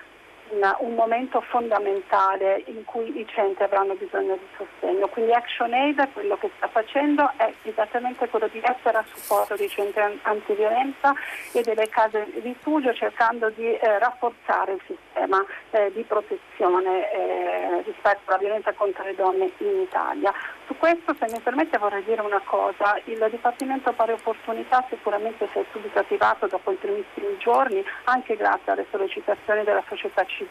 [0.50, 5.08] un, un, momento fondamentale in cui i centri avranno bisogno di sostegno.
[5.08, 10.02] Quindi ActionAid quello che sta facendo è esattamente quello di essere a supporto dei centri
[10.24, 11.14] antiviolenza
[11.52, 17.82] e delle case di rifugio cercando di eh, rafforzare il sistema eh, di protezione eh,
[17.84, 20.34] rispetto alla violenza contro le donne in Italia.
[20.68, 23.00] Su questo, se mi permette, vorrei dire una cosa.
[23.06, 28.72] Il Dipartimento Pari Opportunità sicuramente si è subito attivato dopo i primissimi giorni, anche grazie
[28.72, 30.45] alle sollecitazioni della società civile,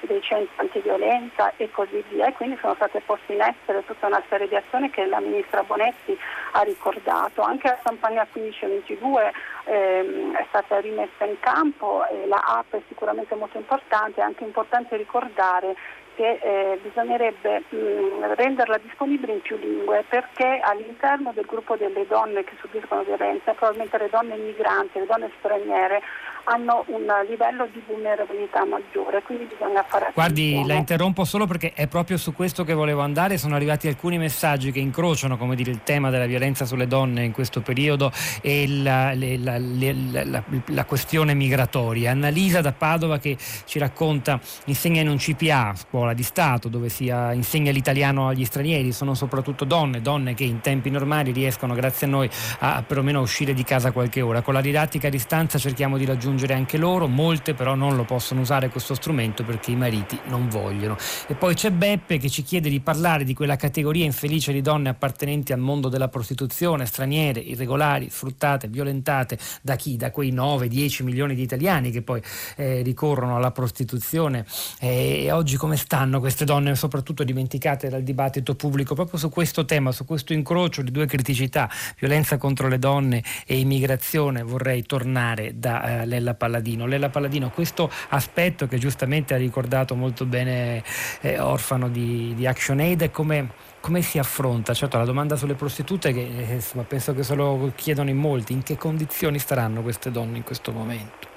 [0.00, 2.26] dei centri antiviolenza e così via.
[2.26, 5.62] E quindi sono state poste in essere tutta una serie di azioni che la Ministra
[5.62, 6.18] Bonetti
[6.52, 7.42] ha ricordato.
[7.42, 9.32] Anche la campagna 1522
[9.64, 14.44] ehm, è stata rimessa in campo, e la app è sicuramente molto importante, è anche
[14.44, 15.74] importante ricordare
[16.14, 22.06] che eh, bisognerebbe mh, mm, renderla disponibile in più lingue perché all'interno del gruppo delle
[22.06, 26.02] donne che subiscono violenza, probabilmente le donne migranti, le donne straniere,
[26.44, 30.12] hanno un livello di vulnerabilità maggiore, quindi bisogna fare attenzione.
[30.14, 34.18] Guardi, la interrompo solo perché è proprio su questo che volevo andare, sono arrivati alcuni
[34.18, 38.68] messaggi che incrociano come dire, il tema della violenza sulle donne in questo periodo e
[38.68, 42.10] la, la, la, la questione migratoria.
[42.10, 47.06] Annalisa da Padova che ci racconta, insegna in un CPA, scuola di Stato, dove si
[47.06, 52.10] insegna l'italiano agli stranieri, sono soprattutto donne, donne che in tempi normali riescono grazie a
[52.10, 52.28] noi
[52.58, 54.42] a, a perlomeno uscire di casa qualche ora.
[54.42, 58.04] Con la didattica a distanza cerchiamo di raggiungere raggiungere anche loro, molte però non lo
[58.04, 60.96] possono usare questo strumento perché i mariti non vogliono.
[61.28, 64.88] E poi c'è Beppe che ci chiede di parlare di quella categoria infelice di donne
[64.88, 69.96] appartenenti al mondo della prostituzione, straniere, irregolari, sfruttate, violentate da chi?
[69.96, 72.20] Da quei 9-10 milioni di italiani che poi
[72.56, 74.44] eh, ricorrono alla prostituzione.
[74.80, 79.92] E oggi come stanno queste donne, soprattutto dimenticate dal dibattito pubblico, proprio su questo tema,
[79.92, 86.02] su questo incrocio di due criticità, violenza contro le donne e immigrazione, vorrei tornare da
[86.02, 86.86] eh, Lella Palladino.
[86.86, 90.82] Lella Palladino, questo aspetto che giustamente ha ricordato molto bene
[91.20, 94.72] eh, Orfano di, di ActionAid è come, come si affronta?
[94.72, 98.54] Certo, la domanda sulle prostitute, che eh, insomma, penso che se lo chiedono in molti,
[98.54, 101.32] in che condizioni staranno queste donne in questo momento?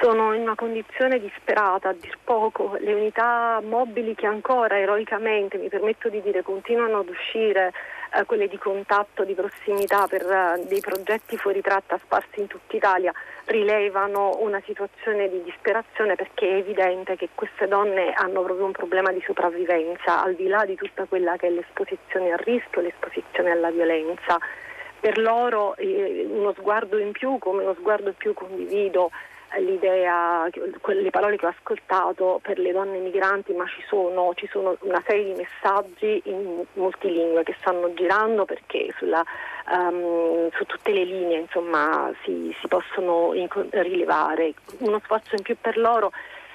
[0.00, 2.76] Sono in una condizione disperata, a dir poco.
[2.80, 7.72] Le unità mobili che ancora eroicamente, mi permetto di dire, continuano ad uscire
[8.14, 12.76] eh, quelle di contatto, di prossimità per eh, dei progetti fuori tratta sparsi in tutta
[12.76, 13.12] Italia
[13.46, 19.10] rilevano una situazione di disperazione perché è evidente che queste donne hanno proprio un problema
[19.12, 23.70] di sopravvivenza, al di là di tutta quella che è l'esposizione al rischio, l'esposizione alla
[23.70, 24.38] violenza.
[25.00, 29.10] Per loro eh, uno sguardo in più, come uno sguardo più condivido
[29.58, 34.76] l'idea, le parole che ho ascoltato per le donne migranti, ma ci sono, ci sono
[34.80, 39.24] una serie di messaggi in multilingue che stanno girando perché sulla,
[39.70, 43.32] um, su tutte le linee insomma, si, si possono
[43.70, 44.54] rilevare.
[44.78, 46.12] Uno sforzo in più per loro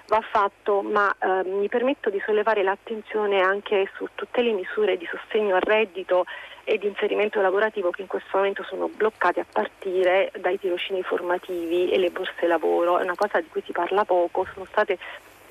[0.07, 5.07] va fatto, ma eh, mi permetto di sollevare l'attenzione anche su tutte le misure di
[5.09, 6.25] sostegno al reddito
[6.63, 11.89] e di inserimento lavorativo che in questo momento sono bloccati a partire dai tirocini formativi
[11.91, 12.99] e le borse lavoro.
[12.99, 14.97] È una cosa di cui si parla poco, sono state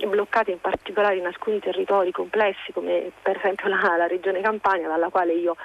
[0.04, 5.08] bloccate in particolare in alcuni territori complessi come per esempio la, la regione Campania dalla
[5.08, 5.56] quale io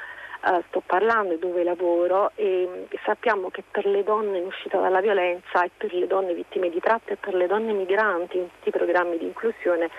[0.44, 4.80] Uh, sto parlando e dove lavoro e, e, sappiamo che per le donne in uscita
[4.80, 8.48] dalla violenza e per le donne vittime di tratta e per le donne migranti in
[8.48, 9.92] tutti i programmi di inclusione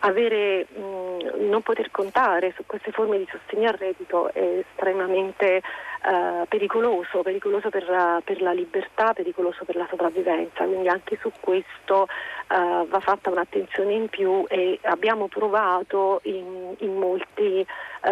[0.00, 5.62] avere, mh, non poter contare su queste forme di sostegno al reddito è estremamente
[6.04, 11.30] uh, pericoloso, pericoloso per, uh, per, la libertà, pericoloso per la sopravvivenza, quindi anche su
[11.40, 17.66] questo uh, va fatta un'attenzione in più e abbiamo provato in, in molti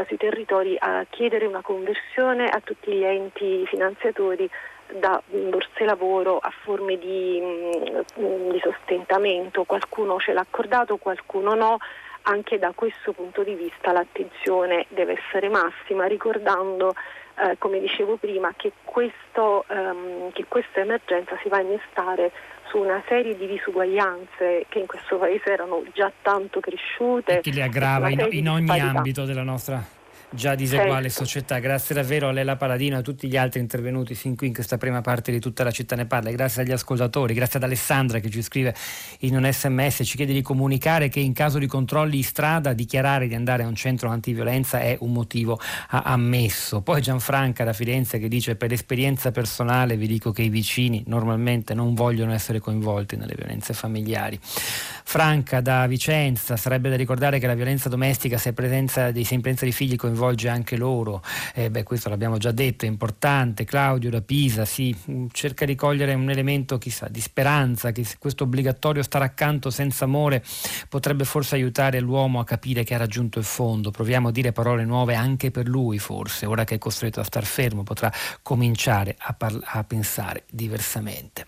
[0.08, 4.50] sui territori a chiedere una conversione a tutti gli enti finanziatori
[4.98, 11.78] da borse lavoro a forme di, mm, di sostentamento, qualcuno ce l'ha accordato, qualcuno no,
[12.22, 16.94] anche da questo punto di vista l'attenzione deve essere massima, ricordando,
[17.38, 22.32] eh, come dicevo prima, che, questo, ehm, che, questa emergenza si va a innestare
[22.68, 27.38] su una serie di disuguaglianze che in questo paese erano già tanto cresciute.
[27.38, 29.95] E che le aggrava in, in ogni ambito della nostra
[30.30, 31.24] già diseguale certo.
[31.24, 31.58] società.
[31.58, 34.76] Grazie davvero a Lela Paladino e a tutti gli altri intervenuti fin qui in questa
[34.76, 36.30] prima parte di tutta la città ne parla.
[36.30, 38.74] Grazie agli ascoltatori, grazie ad Alessandra che ci scrive
[39.20, 43.28] in un sms, ci chiede di comunicare che in caso di controlli in strada dichiarare
[43.28, 46.82] di andare a un centro antiviolenza è un motivo ammesso.
[46.82, 51.74] Poi Gianfranca da Firenze che dice per esperienza personale vi dico che i vicini normalmente
[51.74, 54.38] non vogliono essere coinvolti nelle violenze familiari.
[54.42, 59.40] Franca da Vicenza, sarebbe da ricordare che la violenza domestica se, presenza di, se in
[59.40, 61.22] presenza di figli coinvolti coinvolge anche loro,
[61.54, 63.64] eh, beh, questo l'abbiamo già detto, è importante.
[63.64, 68.44] Claudio da Pisa sì, mm, cerca di cogliere un elemento chissà, di speranza, che questo
[68.44, 70.42] obbligatorio stare accanto senza amore
[70.88, 73.90] potrebbe forse aiutare l'uomo a capire che ha raggiunto il fondo.
[73.90, 77.44] Proviamo a dire parole nuove anche per lui forse, ora che è costretto a star
[77.44, 78.10] fermo potrà
[78.42, 81.46] cominciare a, parla- a pensare diversamente.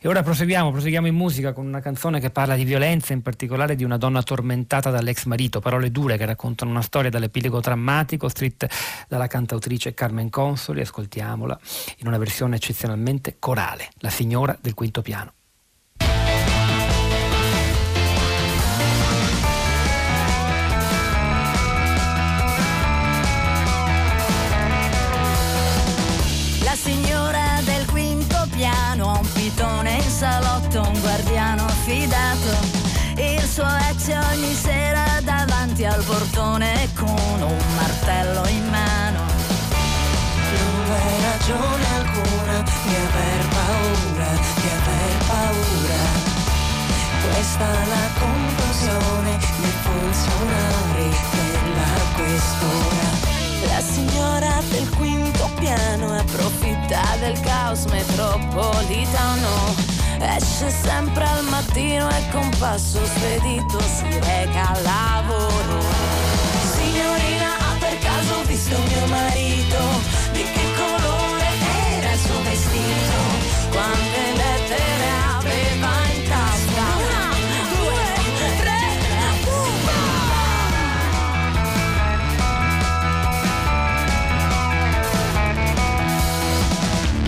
[0.00, 3.74] E ora proseguiamo, proseguiamo in musica con una canzone che parla di violenza, in particolare
[3.74, 8.28] di una donna tormentata dall'ex marito, parole dure che raccontano una storia dall'epilogo drammatico drammatico,
[8.28, 8.68] scritta
[9.08, 11.58] dalla cantautrice Carmen Consoli, ascoltiamola
[11.98, 15.32] in una versione eccezionalmente corale, La signora del quinto piano.
[26.62, 32.73] La signora del quinto piano un pitone in salotto, un guardiano fidato.
[33.54, 39.20] Suo ex ogni sera davanti al portone con un martello in mano.
[40.50, 46.02] Non hai ragione alcuna di aver paura, di aver paura.
[47.30, 53.06] basta la confusione dei funzionari della questura.
[53.68, 59.93] La signora del quinto piano approfitta del caos metropolitano.
[60.20, 65.80] Esce sempre al mattino e con passo spedito si reca al lavoro.
[66.72, 69.78] Signorina, ha per caso visto mio marito?
[70.32, 71.48] Di che colore
[71.98, 73.16] era il suo vestito?
[73.70, 76.84] Quante lettere aveva in tasca?
[77.02, 77.34] Una,
[77.74, 78.06] due,
[78.58, 78.82] tre,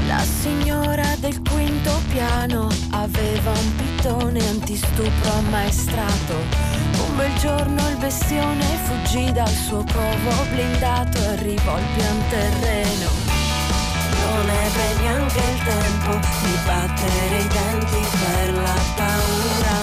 [0.07, 2.75] La signora del quinto piano
[3.07, 6.34] aveva un pitone antistupro ammaestrato.
[7.09, 13.11] Un bel giorno il bestione fuggì dal suo covo blindato e arrivò al pian terreno.
[14.22, 19.76] Non ebbe neanche il tempo di battere i denti per la paura.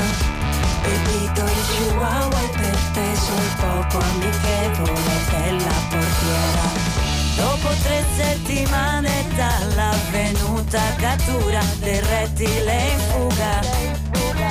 [0.82, 6.92] Pepito il chihuahua e perteso il poco amichevole della portiera.
[7.36, 13.61] Dopo tre settimane dall'avvenuta cattura del rettile in fuga,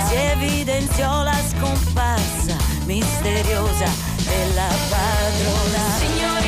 [0.09, 5.97] si evidenziò la scomparsa misteriosa della padrona.
[5.99, 6.42] Signorina,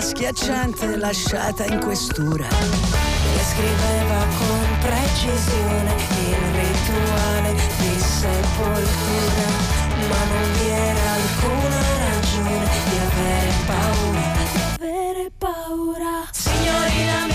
[0.00, 2.46] schiacciante lasciata in questura.
[2.48, 5.94] Descriveva con precisione
[6.28, 9.48] il rituale di sepoltura,
[10.08, 14.32] ma non vi era alcuna ragione di avere paura.
[14.52, 16.28] Di avere paura.
[16.30, 17.29] Signorina,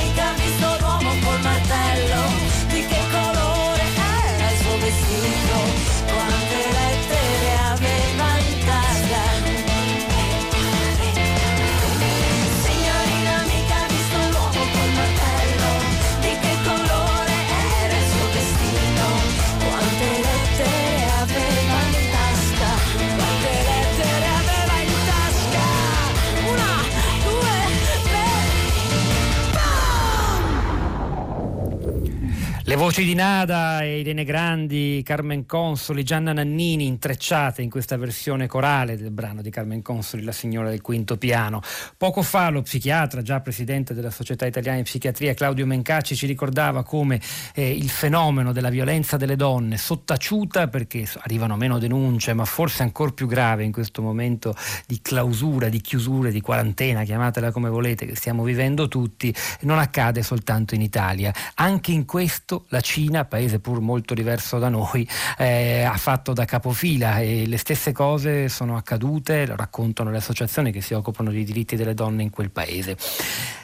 [32.86, 39.10] voci di Nada, Irene Grandi, Carmen Consoli, Gianna Nannini intrecciate in questa versione corale del
[39.10, 41.62] brano di Carmen Consoli, La signora del quinto piano.
[41.98, 46.84] Poco fa lo psichiatra, già presidente della Società Italiana di Psichiatria, Claudio Mencacci, ci ricordava
[46.84, 47.20] come
[47.56, 53.10] eh, il fenomeno della violenza delle donne sottaciuta, perché arrivano meno denunce, ma forse ancora
[53.10, 54.56] più grave in questo momento
[54.86, 60.22] di clausura, di chiusura, di quarantena, chiamatela come volete, che stiamo vivendo tutti, non accade
[60.22, 61.34] soltanto in Italia.
[61.56, 65.08] Anche in questo la Cina, paese pur molto diverso da noi,
[65.38, 70.72] eh, ha fatto da capofila e le stesse cose sono accadute, lo raccontano le associazioni
[70.72, 72.98] che si occupano dei diritti delle donne in quel paese.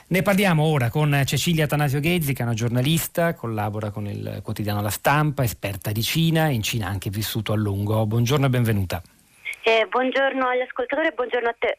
[0.08, 4.82] Ne parliamo ora con Cecilia Tanasio Ghezzi, che è una giornalista, collabora con il quotidiano
[4.82, 8.06] La Stampa, esperta di Cina, in Cina ha anche vissuto a lungo.
[8.06, 9.02] Buongiorno e benvenuta.
[9.64, 11.78] Eh, buongiorno agli ascoltatori e buongiorno a te.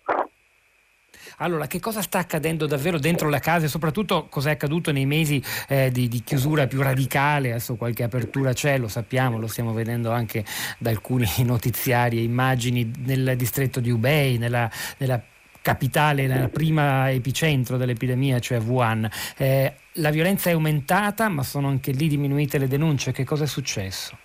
[1.42, 5.06] Allora, che cosa sta accadendo davvero dentro la casa e soprattutto cosa è accaduto nei
[5.06, 7.50] mesi eh, di, di, chiusura più radicale?
[7.50, 10.44] Adesso qualche apertura c'è, lo sappiamo, lo stiamo vedendo anche
[10.78, 15.20] da alcuni notiziari e immagini nel distretto di Hubei, nella, nella
[15.60, 19.10] capitale, nel prima epicentro dell'epidemia, cioè Wuhan.
[19.36, 23.10] Eh, la violenza è aumentata, ma sono anche lì diminuite le denunce.
[23.10, 24.16] Che cosa è successo?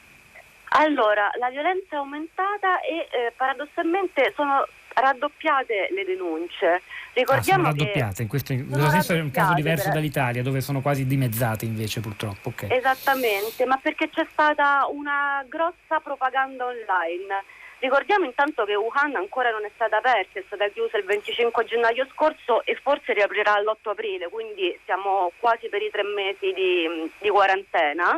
[0.69, 6.81] Allora, la violenza è aumentata e eh, paradossalmente sono raddoppiate le denunce.
[7.17, 9.93] Ricordiamo ah, sono raddoppiate, in questo, questo senso è un caso diverso per...
[9.93, 12.49] dall'Italia, dove sono quasi dimezzate invece purtroppo.
[12.49, 12.69] Okay.
[12.77, 17.43] Esattamente, ma perché c'è stata una grossa propaganda online.
[17.79, 22.07] Ricordiamo intanto che Wuhan ancora non è stata aperta, è stata chiusa il 25 gennaio
[22.13, 27.29] scorso e forse riaprirà l'8 aprile, quindi siamo quasi per i tre mesi di, di
[27.29, 28.15] quarantena.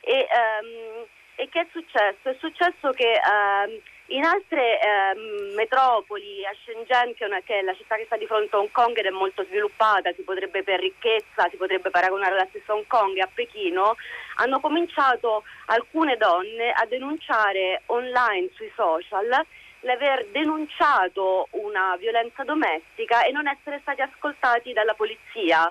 [0.00, 1.06] E, um,
[1.40, 2.28] E che è successo?
[2.28, 8.04] È successo che ehm, in altre ehm, metropoli, a Shenzhen, che è la città che
[8.06, 11.56] sta di fronte a Hong Kong ed è molto sviluppata, si potrebbe per ricchezza, si
[11.56, 13.96] potrebbe paragonare alla stessa Hong Kong e a Pechino,
[14.36, 19.46] hanno cominciato alcune donne a denunciare online sui social
[19.82, 25.70] l'aver denunciato una violenza domestica e non essere stati ascoltati dalla polizia.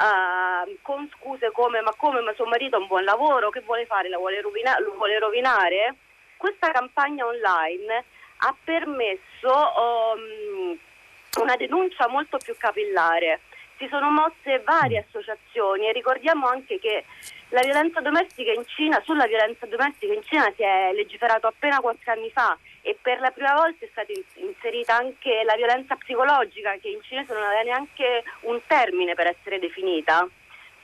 [0.00, 3.84] Uh, con scuse come ma come ma suo marito ha un buon lavoro, che vuole
[3.84, 4.08] fare?
[4.10, 5.96] Vuole, rovina- lo vuole rovinare?
[6.38, 8.04] Questa campagna online
[8.38, 10.78] ha permesso um,
[11.42, 13.40] una denuncia molto più capillare.
[13.76, 17.04] Si sono mosse varie associazioni e ricordiamo anche che
[17.48, 22.08] la violenza domestica in Cina, sulla violenza domestica in Cina si è legiferato appena qualche
[22.10, 26.88] anni fa e per la prima volta è stata inserita anche la violenza psicologica che
[26.88, 30.28] in cinese non aveva neanche un termine per essere definita.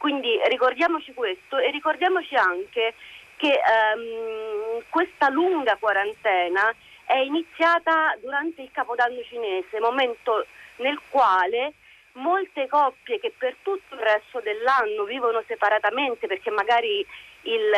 [0.04, 2.94] Quindi ricordiamoci questo e ricordiamoci anche
[3.36, 3.60] che
[3.94, 6.74] um, questa lunga quarantena
[7.04, 11.74] è iniziata durante il Capodanno cinese, momento nel quale
[12.14, 17.04] molte coppie che per tutto il resto dell'anno vivono separatamente perché magari
[17.42, 17.70] il,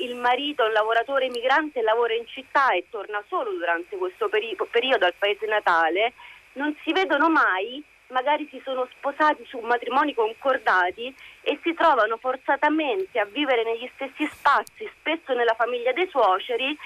[0.00, 4.56] il, marito è un lavoratore migrante lavora in città e torna solo durante questo peri-
[4.70, 6.12] periodo al paese natale,
[6.54, 13.18] non si vedono mai, magari si sono sposati su matrimoni concordati e si trovano forzatamente
[13.18, 16.76] a vivere negli stessi spazi, spesso nella famiglia dei suoceri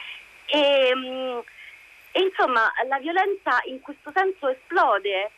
[0.46, 1.38] e, mm,
[2.12, 5.30] e insomma la violenza in questo senso esplode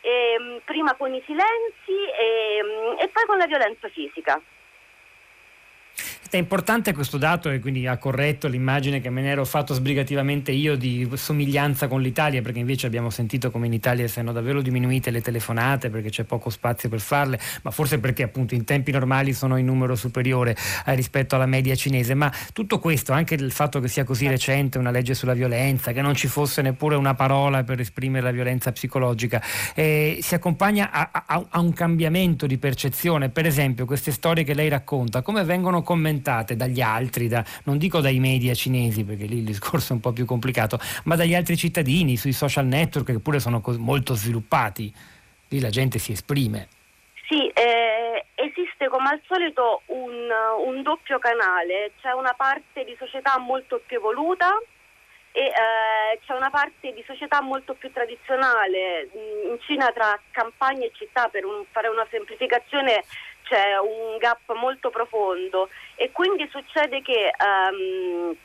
[0.00, 4.40] eh, prima con i silenzi e, mm, e poi con la violenza fisica.
[6.30, 10.52] È importante questo dato e quindi ha corretto l'immagine che me ne ero fatto sbrigativamente
[10.52, 15.10] io di somiglianza con l'Italia, perché invece abbiamo sentito come in Italia siano davvero diminuite
[15.10, 19.32] le telefonate perché c'è poco spazio per farle, ma forse perché appunto in tempi normali
[19.32, 20.54] sono in numero superiore
[20.84, 22.12] eh, rispetto alla media cinese.
[22.12, 26.02] Ma tutto questo, anche il fatto che sia così recente una legge sulla violenza, che
[26.02, 29.42] non ci fosse neppure una parola per esprimere la violenza psicologica,
[29.74, 33.30] eh, si accompagna a, a, a un cambiamento di percezione.
[33.30, 36.16] Per esempio, queste storie che lei racconta, come vengono commentate?
[36.18, 40.00] Commentate dagli altri, da, non dico dai media cinesi perché lì il discorso è un
[40.00, 44.92] po' più complicato, ma dagli altri cittadini, sui social network che pure sono molto sviluppati.
[45.48, 46.68] Lì la gente si esprime.
[47.26, 50.28] Sì, eh, esiste come al solito un,
[50.66, 54.58] un, doppio canale, c'è una parte di società molto più evoluta
[55.32, 59.08] e eh, c'è una parte di società molto più tradizionale.
[59.12, 63.04] In Cina tra campagna e città, per un, fare una semplificazione,
[63.48, 68.36] c'è un gap molto profondo e quindi succede che um,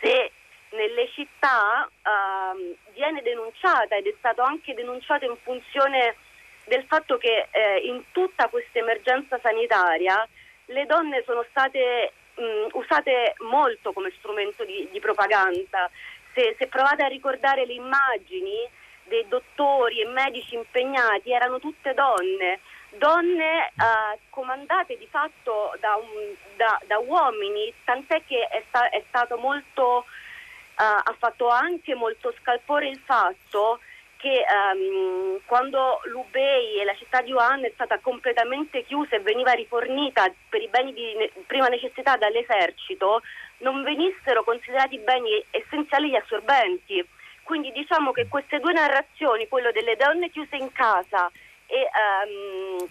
[0.00, 0.32] se
[0.70, 6.16] nelle città um, viene denunciata ed è stato anche denunciato in funzione
[6.64, 10.26] del fatto che eh, in tutta questa emergenza sanitaria
[10.66, 15.90] le donne sono state mh, usate molto come strumento di, di propaganda.
[16.32, 18.66] Se, se provate a ricordare le immagini
[19.04, 22.60] dei dottori e medici impegnati erano tutte donne
[22.96, 29.02] donne uh, comandate di fatto da, un, da, da, uomini, tant'è che è, sta, è
[29.08, 33.80] stato molto, uh, ha fatto anche molto scalpore il fatto
[34.22, 39.50] che um, quando l'Ubei e la città di Wuhan è stata completamente chiusa e veniva
[39.50, 43.22] rifornita per i beni di ne- prima necessità dall'esercito,
[43.58, 47.04] non venissero considerati beni essenziali gli assorbenti.
[47.42, 51.28] Quindi diciamo che queste due narrazioni, quello delle donne chiuse in casa
[51.72, 52.88] e, um,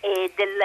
[0.00, 0.60] e, del,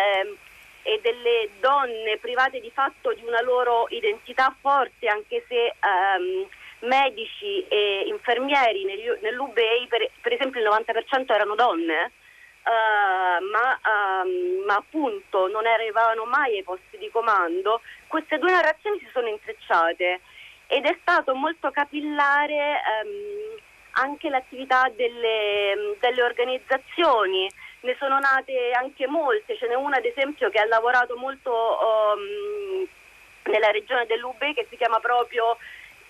[0.84, 6.48] e, delle donne private di fatto di una loro identità forte, anche se um,
[6.88, 12.12] medici e infermieri negli, nell'UBEI, per, per, esempio il 90% erano donne.
[12.64, 13.80] Uh, ma,
[14.22, 19.28] um, ma, appunto non arrivavano mai ai posti di comando, queste due narrazioni si sono
[19.28, 20.22] intrecciate
[20.68, 23.58] ed è stato molto capillare um,
[23.92, 27.50] anche l'attività delle, delle organizzazioni.
[27.82, 32.88] Ne sono nate anche molte, ce n'è una ad esempio che ha lavorato molto um,
[33.52, 35.58] nella regione dell'UB che si chiama proprio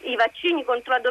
[0.04, 1.02] i vaccini contro la,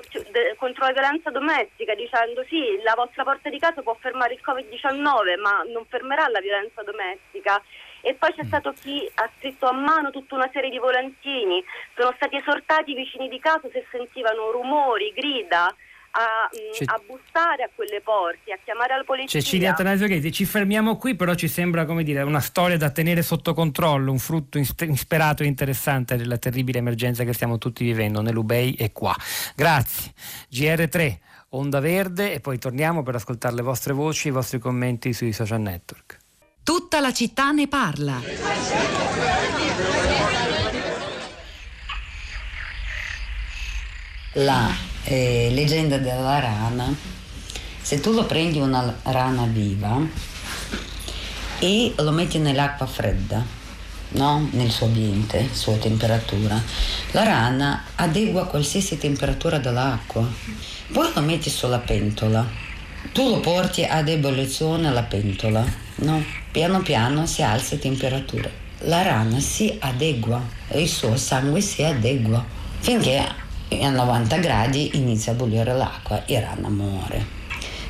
[0.56, 5.40] contro la, violenza domestica dicendo sì, la vostra porta di casa può fermare il Covid-19
[5.40, 7.62] ma non fermerà la violenza domestica.
[8.02, 8.46] E poi c'è mm.
[8.46, 11.62] stato chi ha scritto a mano tutta una serie di volantini,
[11.94, 15.74] sono stati esortati i vicini di casa se sentivano rumori, grida,
[16.12, 19.40] a, mm, a, bussare a quelle porte, a chiamare la polizia.
[19.40, 23.54] Cecilia Tanasio ci fermiamo qui, però ci sembra come dire, una storia da tenere sotto
[23.54, 28.92] controllo, un frutto insperato e interessante della terribile emergenza che stiamo tutti vivendo nell'Ubei e
[28.92, 29.14] qua.
[29.54, 30.12] Grazie.
[30.50, 31.18] GR3,
[31.50, 35.32] Onda Verde e poi torniamo per ascoltare le vostre voci e i vostri commenti sui
[35.32, 36.18] social network.
[36.62, 38.20] Tutta la città ne parla.
[44.34, 46.94] la eh, leggenda della rana,
[47.80, 50.00] se tu lo prendi una rana viva
[51.58, 53.44] e lo metti nell'acqua fredda,
[54.10, 54.48] no?
[54.52, 56.60] nel suo ambiente, sua temperatura,
[57.12, 60.28] la rana adegua qualsiasi temperatura dell'acqua.
[60.92, 62.46] Poi lo metti sulla pentola,
[63.12, 65.64] tu lo porti ad ebollizione alla pentola,
[65.96, 66.24] no?
[66.50, 68.50] piano piano si alza la temperatura.
[68.84, 70.42] La rana si adegua,
[70.72, 72.42] il suo sangue si adegua
[72.78, 73.48] finché
[73.82, 77.38] a 90 gradi inizia a bollire l'acqua e rana muore.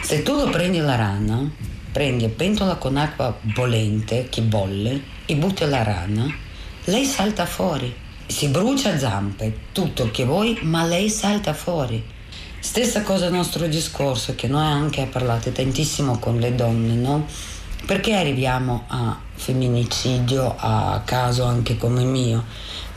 [0.02, 1.50] Se tu lo prendi la rana,
[1.92, 6.32] prendi pentola con acqua bollente che bolle e butti la rana,
[6.84, 7.94] lei salta fuori.
[8.26, 12.02] Si brucia zampe, tutto che vuoi, ma lei salta fuori.
[12.58, 17.26] Stessa cosa il nostro discorso, che noi anche parlato tantissimo con le donne, no?
[17.86, 22.44] Perché arriviamo a femminicidio a caso anche come mio?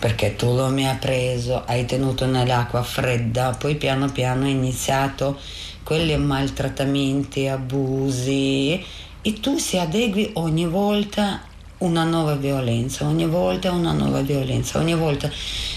[0.04, 5.40] Perché tu lo mi hai preso, hai tenuto nell'acqua fredda, poi piano piano hai iniziato
[5.82, 8.84] quelli maltrattamenti, abusi
[9.22, 11.44] e tu si adegui ogni volta
[11.78, 15.32] una nuova violenza, ogni volta una nuova violenza, ogni volta.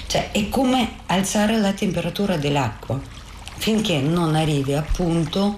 [0.09, 3.01] Cioè è come alzare la temperatura dell'acqua
[3.59, 5.57] finché non arrivi a punto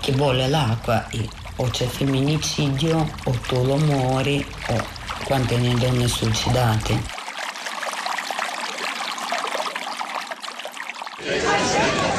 [0.00, 4.82] che bolle l'acqua e o c'è femminicidio o tu lo muori o
[5.24, 7.19] quante ne donne suicidate.
[11.38, 12.09] 太强。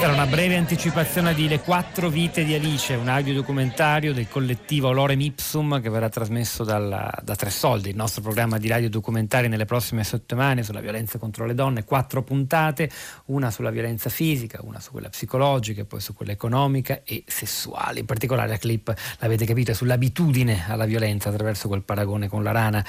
[0.00, 4.92] Questa era una breve anticipazione di Le quattro vite di Alice, un audiodocumentario del collettivo
[4.92, 9.66] Lorem Ipsum che verrà trasmesso dal, da Tre Soldi, il nostro programma di radiodocumentari nelle
[9.66, 12.88] prossime settimane sulla violenza contro le donne, quattro puntate,
[13.26, 18.00] una sulla violenza fisica, una su quella psicologica poi su quella economica e sessuale.
[18.00, 22.52] In particolare la clip, l'avete capito, è sull'abitudine alla violenza attraverso quel paragone con la
[22.52, 22.82] rana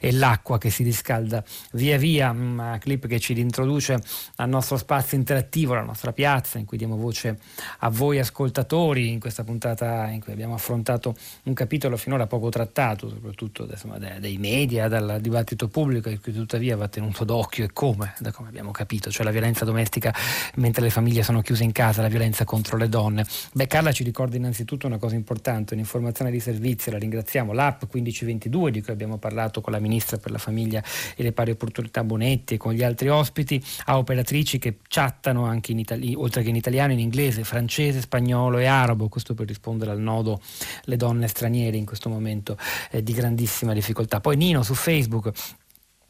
[0.00, 4.00] e l'acqua che si riscalda via via, una clip che ci rintroduce
[4.36, 7.38] al nostro spazio interattivo, alla nostra piazza piazza in cui diamo voce
[7.80, 13.08] a voi ascoltatori in questa puntata in cui abbiamo affrontato un capitolo finora poco trattato,
[13.08, 18.32] soprattutto insomma, dai media, dal dibattito pubblico che tuttavia va tenuto d'occhio e come, da
[18.32, 20.14] come abbiamo capito, cioè la violenza domestica
[20.56, 23.26] mentre le famiglie sono chiuse in casa, la violenza contro le donne.
[23.52, 28.70] Beh, Carla ci ricorda innanzitutto una cosa importante, un'informazione di servizio, la ringraziamo, l'app 1522
[28.70, 30.82] di cui abbiamo parlato con la Ministra per la Famiglia
[31.16, 35.72] e le Pari Opportunità Bonetti e con gli altri ospiti, ha operatrici che chattano anche
[35.72, 39.90] in Italia, oltre che in italiano, in inglese, francese, spagnolo e arabo, questo per rispondere
[39.90, 40.40] al nodo
[40.84, 42.56] le donne straniere in questo momento
[42.90, 44.20] eh, di grandissima difficoltà.
[44.20, 45.32] Poi Nino su Facebook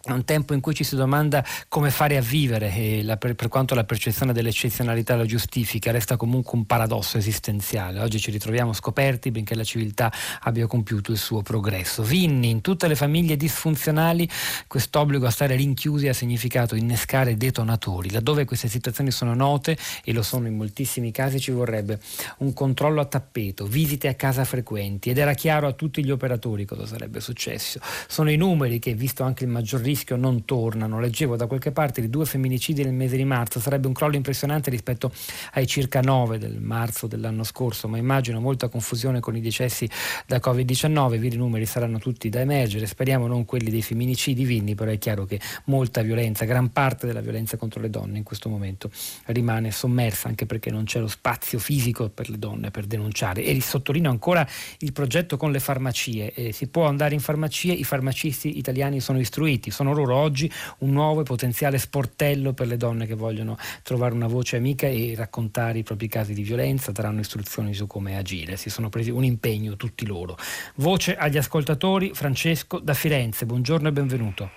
[0.04, 3.34] è un tempo in cui ci si domanda come fare a vivere e la, per,
[3.34, 8.00] per, quanto la percezione dell'eccezionalità lo giustifica, resta comunque un paradosso esistenziale.
[8.00, 12.02] Oggi ci ritroviamo scoperti benché la civiltà abbia compiuto il suo progresso.
[12.02, 14.28] Vinni, in tutte le famiglie disfunzionali
[14.66, 18.10] quest'obbligo a stare rinchiusi ha significato innescare detonatori.
[18.10, 21.98] Laddove queste situazioni sono note, e lo sono in moltissimi casi, ci vorrebbe
[22.38, 26.66] un controllo a tappeto, visite a casa frequenti ed era chiaro a tutti gli operatori
[26.66, 27.80] cosa sarebbe successo.
[28.06, 30.98] Sono i numeri che, visto anche il maggior rischio, rischio non tornano.
[30.98, 34.70] Leggevo da qualche parte di due femminicidi nel mese di marzo, sarebbe un crollo impressionante
[34.70, 35.12] rispetto
[35.52, 39.88] ai circa nove del marzo dell'anno scorso, ma immagino molta confusione con i decessi
[40.26, 44.90] da Covid-19, i numeri saranno tutti da emergere, speriamo non quelli dei femminicidi vinni, però
[44.90, 48.90] è chiaro che molta violenza, gran parte della violenza contro le donne in questo momento
[49.26, 53.44] rimane sommersa, anche perché non c'è lo spazio fisico per le donne per denunciare.
[53.44, 54.46] E sottolineo ancora
[54.78, 59.20] il progetto con le farmacie, eh, si può andare in farmacie, i farmacisti italiani sono
[59.20, 63.56] istruiti, sono sono loro oggi un nuovo e potenziale sportello per le donne che vogliono
[63.82, 68.16] trovare una voce amica e raccontare i propri casi di violenza, daranno istruzioni su come
[68.16, 68.56] agire.
[68.56, 70.36] Si sono presi un impegno tutti loro.
[70.76, 73.44] Voce agli ascoltatori, Francesco da Firenze.
[73.44, 74.50] Buongiorno e benvenuto.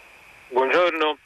[0.49, 1.17] Buongiorno.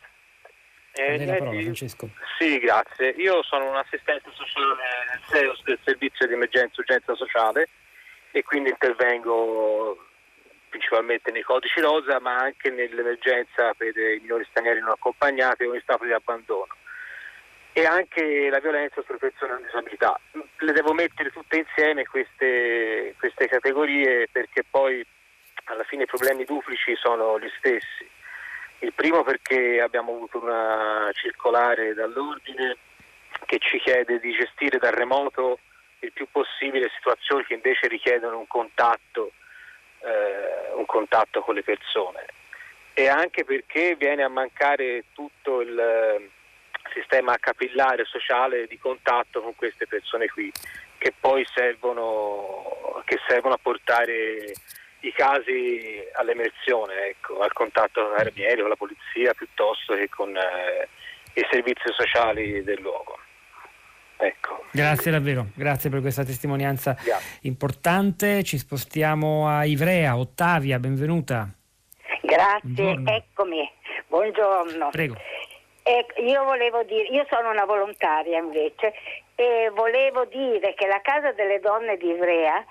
[0.93, 2.09] Eh, la parola, Francesco.
[2.39, 3.09] Sì, grazie.
[3.17, 4.75] Io sono un assistente sociale
[5.11, 7.69] nel SEOS del servizio di emergenza e urgenza sociale
[8.31, 9.97] e quindi intervengo
[10.71, 15.81] principalmente nei codici rosa, ma anche nell'emergenza per i minori stranieri non accompagnati o in
[15.81, 16.73] stato di abbandono.
[17.73, 20.19] E anche la violenza sulle persone con disabilità.
[20.31, 25.05] Le devo mettere tutte insieme queste, queste categorie perché poi
[25.65, 28.09] alla fine i problemi duplici sono gli stessi.
[28.79, 32.77] Il primo perché abbiamo avuto una circolare dall'ordine
[33.45, 35.59] che ci chiede di gestire da remoto
[35.99, 39.33] il più possibile situazioni che invece richiedono un contatto
[40.03, 42.25] eh, un contatto con le persone
[42.93, 46.29] e anche perché viene a mancare tutto il eh,
[46.93, 50.51] sistema capillare sociale di contatto con queste persone qui
[50.97, 54.53] che poi servono, che servono a portare
[54.99, 60.35] i casi all'emersione, ecco, al contatto con i carabinieri, con la polizia piuttosto che con
[60.35, 60.87] eh,
[61.33, 63.17] i servizi sociali del luogo.
[64.21, 64.63] Ecco.
[64.71, 67.39] Grazie davvero, grazie per questa testimonianza Grazie.
[67.41, 68.43] importante.
[68.43, 70.17] Ci spostiamo a Ivrea.
[70.17, 71.47] Ottavia, benvenuta.
[72.21, 73.11] Grazie, Buongiorno.
[73.11, 73.71] eccomi.
[74.07, 74.89] Buongiorno.
[74.91, 75.15] Prego.
[75.83, 78.93] Eh, io volevo dire, io sono una volontaria invece
[79.35, 82.63] e volevo dire che la Casa delle Donne di Ivrea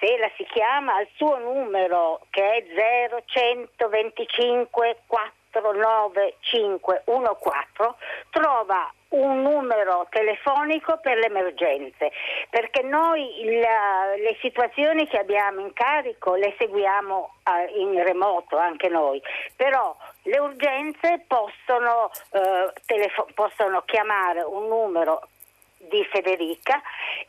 [0.00, 7.94] se la si chiama al suo numero che è 0125 49514
[8.30, 12.10] trova un numero telefonico per le emergenze,
[12.50, 18.88] perché noi il, le situazioni che abbiamo in carico le seguiamo uh, in remoto anche
[18.88, 19.22] noi,
[19.56, 25.28] però le urgenze possono, uh, telefo- possono chiamare un numero
[25.76, 26.80] di Federica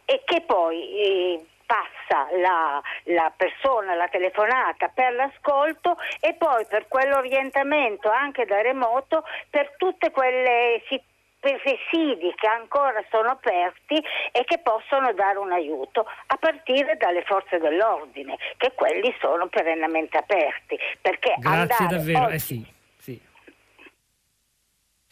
[0.06, 6.88] e che poi eh, passa la, la, persona, la telefonata per l'ascolto e poi per
[6.88, 11.14] quell'orientamento anche da remoto per tutte quelle situazioni
[11.46, 17.60] presidi che ancora sono aperti e che possono dare un aiuto, a partire dalle forze
[17.60, 20.78] dell'ordine, che quelli sono perennemente aperti.
[21.00, 22.34] Perché Grazie davvero, oggi...
[22.34, 22.74] eh sì.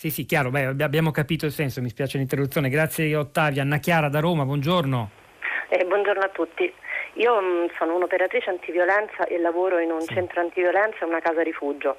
[0.03, 2.67] Sì, sì, chiaro, Beh, abbiamo capito il senso, mi spiace l'interruzione.
[2.67, 3.61] Grazie Ottavia.
[3.61, 5.09] Anna Chiara da Roma, buongiorno.
[5.69, 6.73] Eh, buongiorone a tutti.
[7.13, 10.13] Io mh, sono un'operatrice antiviolenza e lavoro in un sì.
[10.13, 11.95] centro antiviolenza e una casa rifugio.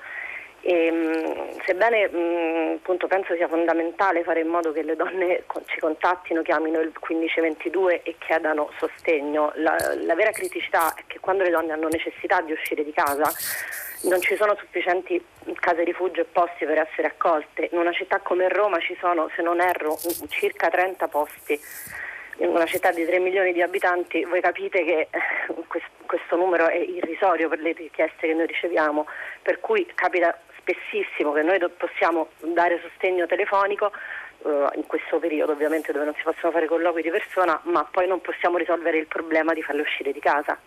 [0.67, 5.45] E, mh, mm, sebbene mh, appunto, penso sia fondamentale fare in modo che le donne
[5.67, 11.43] ci contattino, chiamino il 1522 e chiedano sostegno, la, la vera criticità è che quando
[11.43, 13.31] le donne hanno necessità di uscire di casa
[14.05, 15.23] non ci sono sufficienti
[15.55, 17.69] case rifugio e posti per essere accolte.
[17.73, 19.97] In una città come Roma ci sono, se non erro,
[20.29, 21.59] circa 30 posti
[22.39, 25.65] in una città di 3 milioni di abitanti, voi capite che eh,
[26.07, 29.07] questo numero è irrisorio per le richieste che noi riceviamo,
[29.43, 33.93] per cui capita spessissimo che noi possiamo dare sostegno telefonico
[34.45, 38.09] eh, in questo periodo ovviamente dove non si possono fare colloqui di persona, ma poi
[38.09, 40.59] non possiamo risolvere il problema di farle uscire di casa.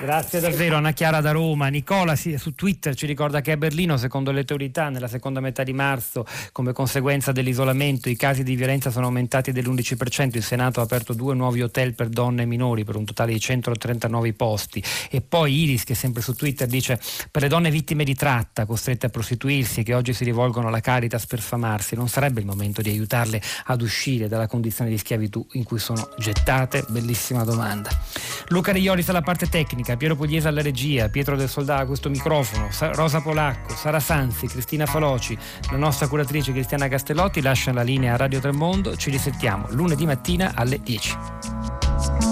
[0.00, 1.66] Grazie davvero Anna Chiara da Roma.
[1.66, 5.72] Nicola su Twitter ci ricorda che a Berlino, secondo le autorità, nella seconda metà di
[5.72, 10.36] marzo, come conseguenza dell'isolamento, i casi di violenza sono aumentati dell'11%.
[10.36, 13.40] Il Senato ha aperto due nuovi hotel per donne e minori per un totale di
[13.40, 14.80] 139 posti.
[15.10, 19.06] E poi Iris, che sempre su Twitter dice: Per le donne vittime di tratta, costrette
[19.06, 22.82] a prostituirsi e che oggi si rivolgono alla Caritas per sfamarsi, non sarebbe il momento
[22.82, 26.84] di aiutarle ad uscire dalla condizione di schiavitù in cui sono gettate?
[26.86, 27.90] Bellissima domanda.
[28.50, 32.08] Luca Riolis alla parte tecnica tecnica, Piero Pugliese alla regia, Pietro del Soldà a questo
[32.08, 35.36] microfono, Rosa Polacco, Sara Sanzi, Cristina Faloci,
[35.70, 40.52] la nostra curatrice Cristiana Castellotti lasciano la linea a Radio Tremondo, ci risentiamo lunedì mattina
[40.54, 42.27] alle 10.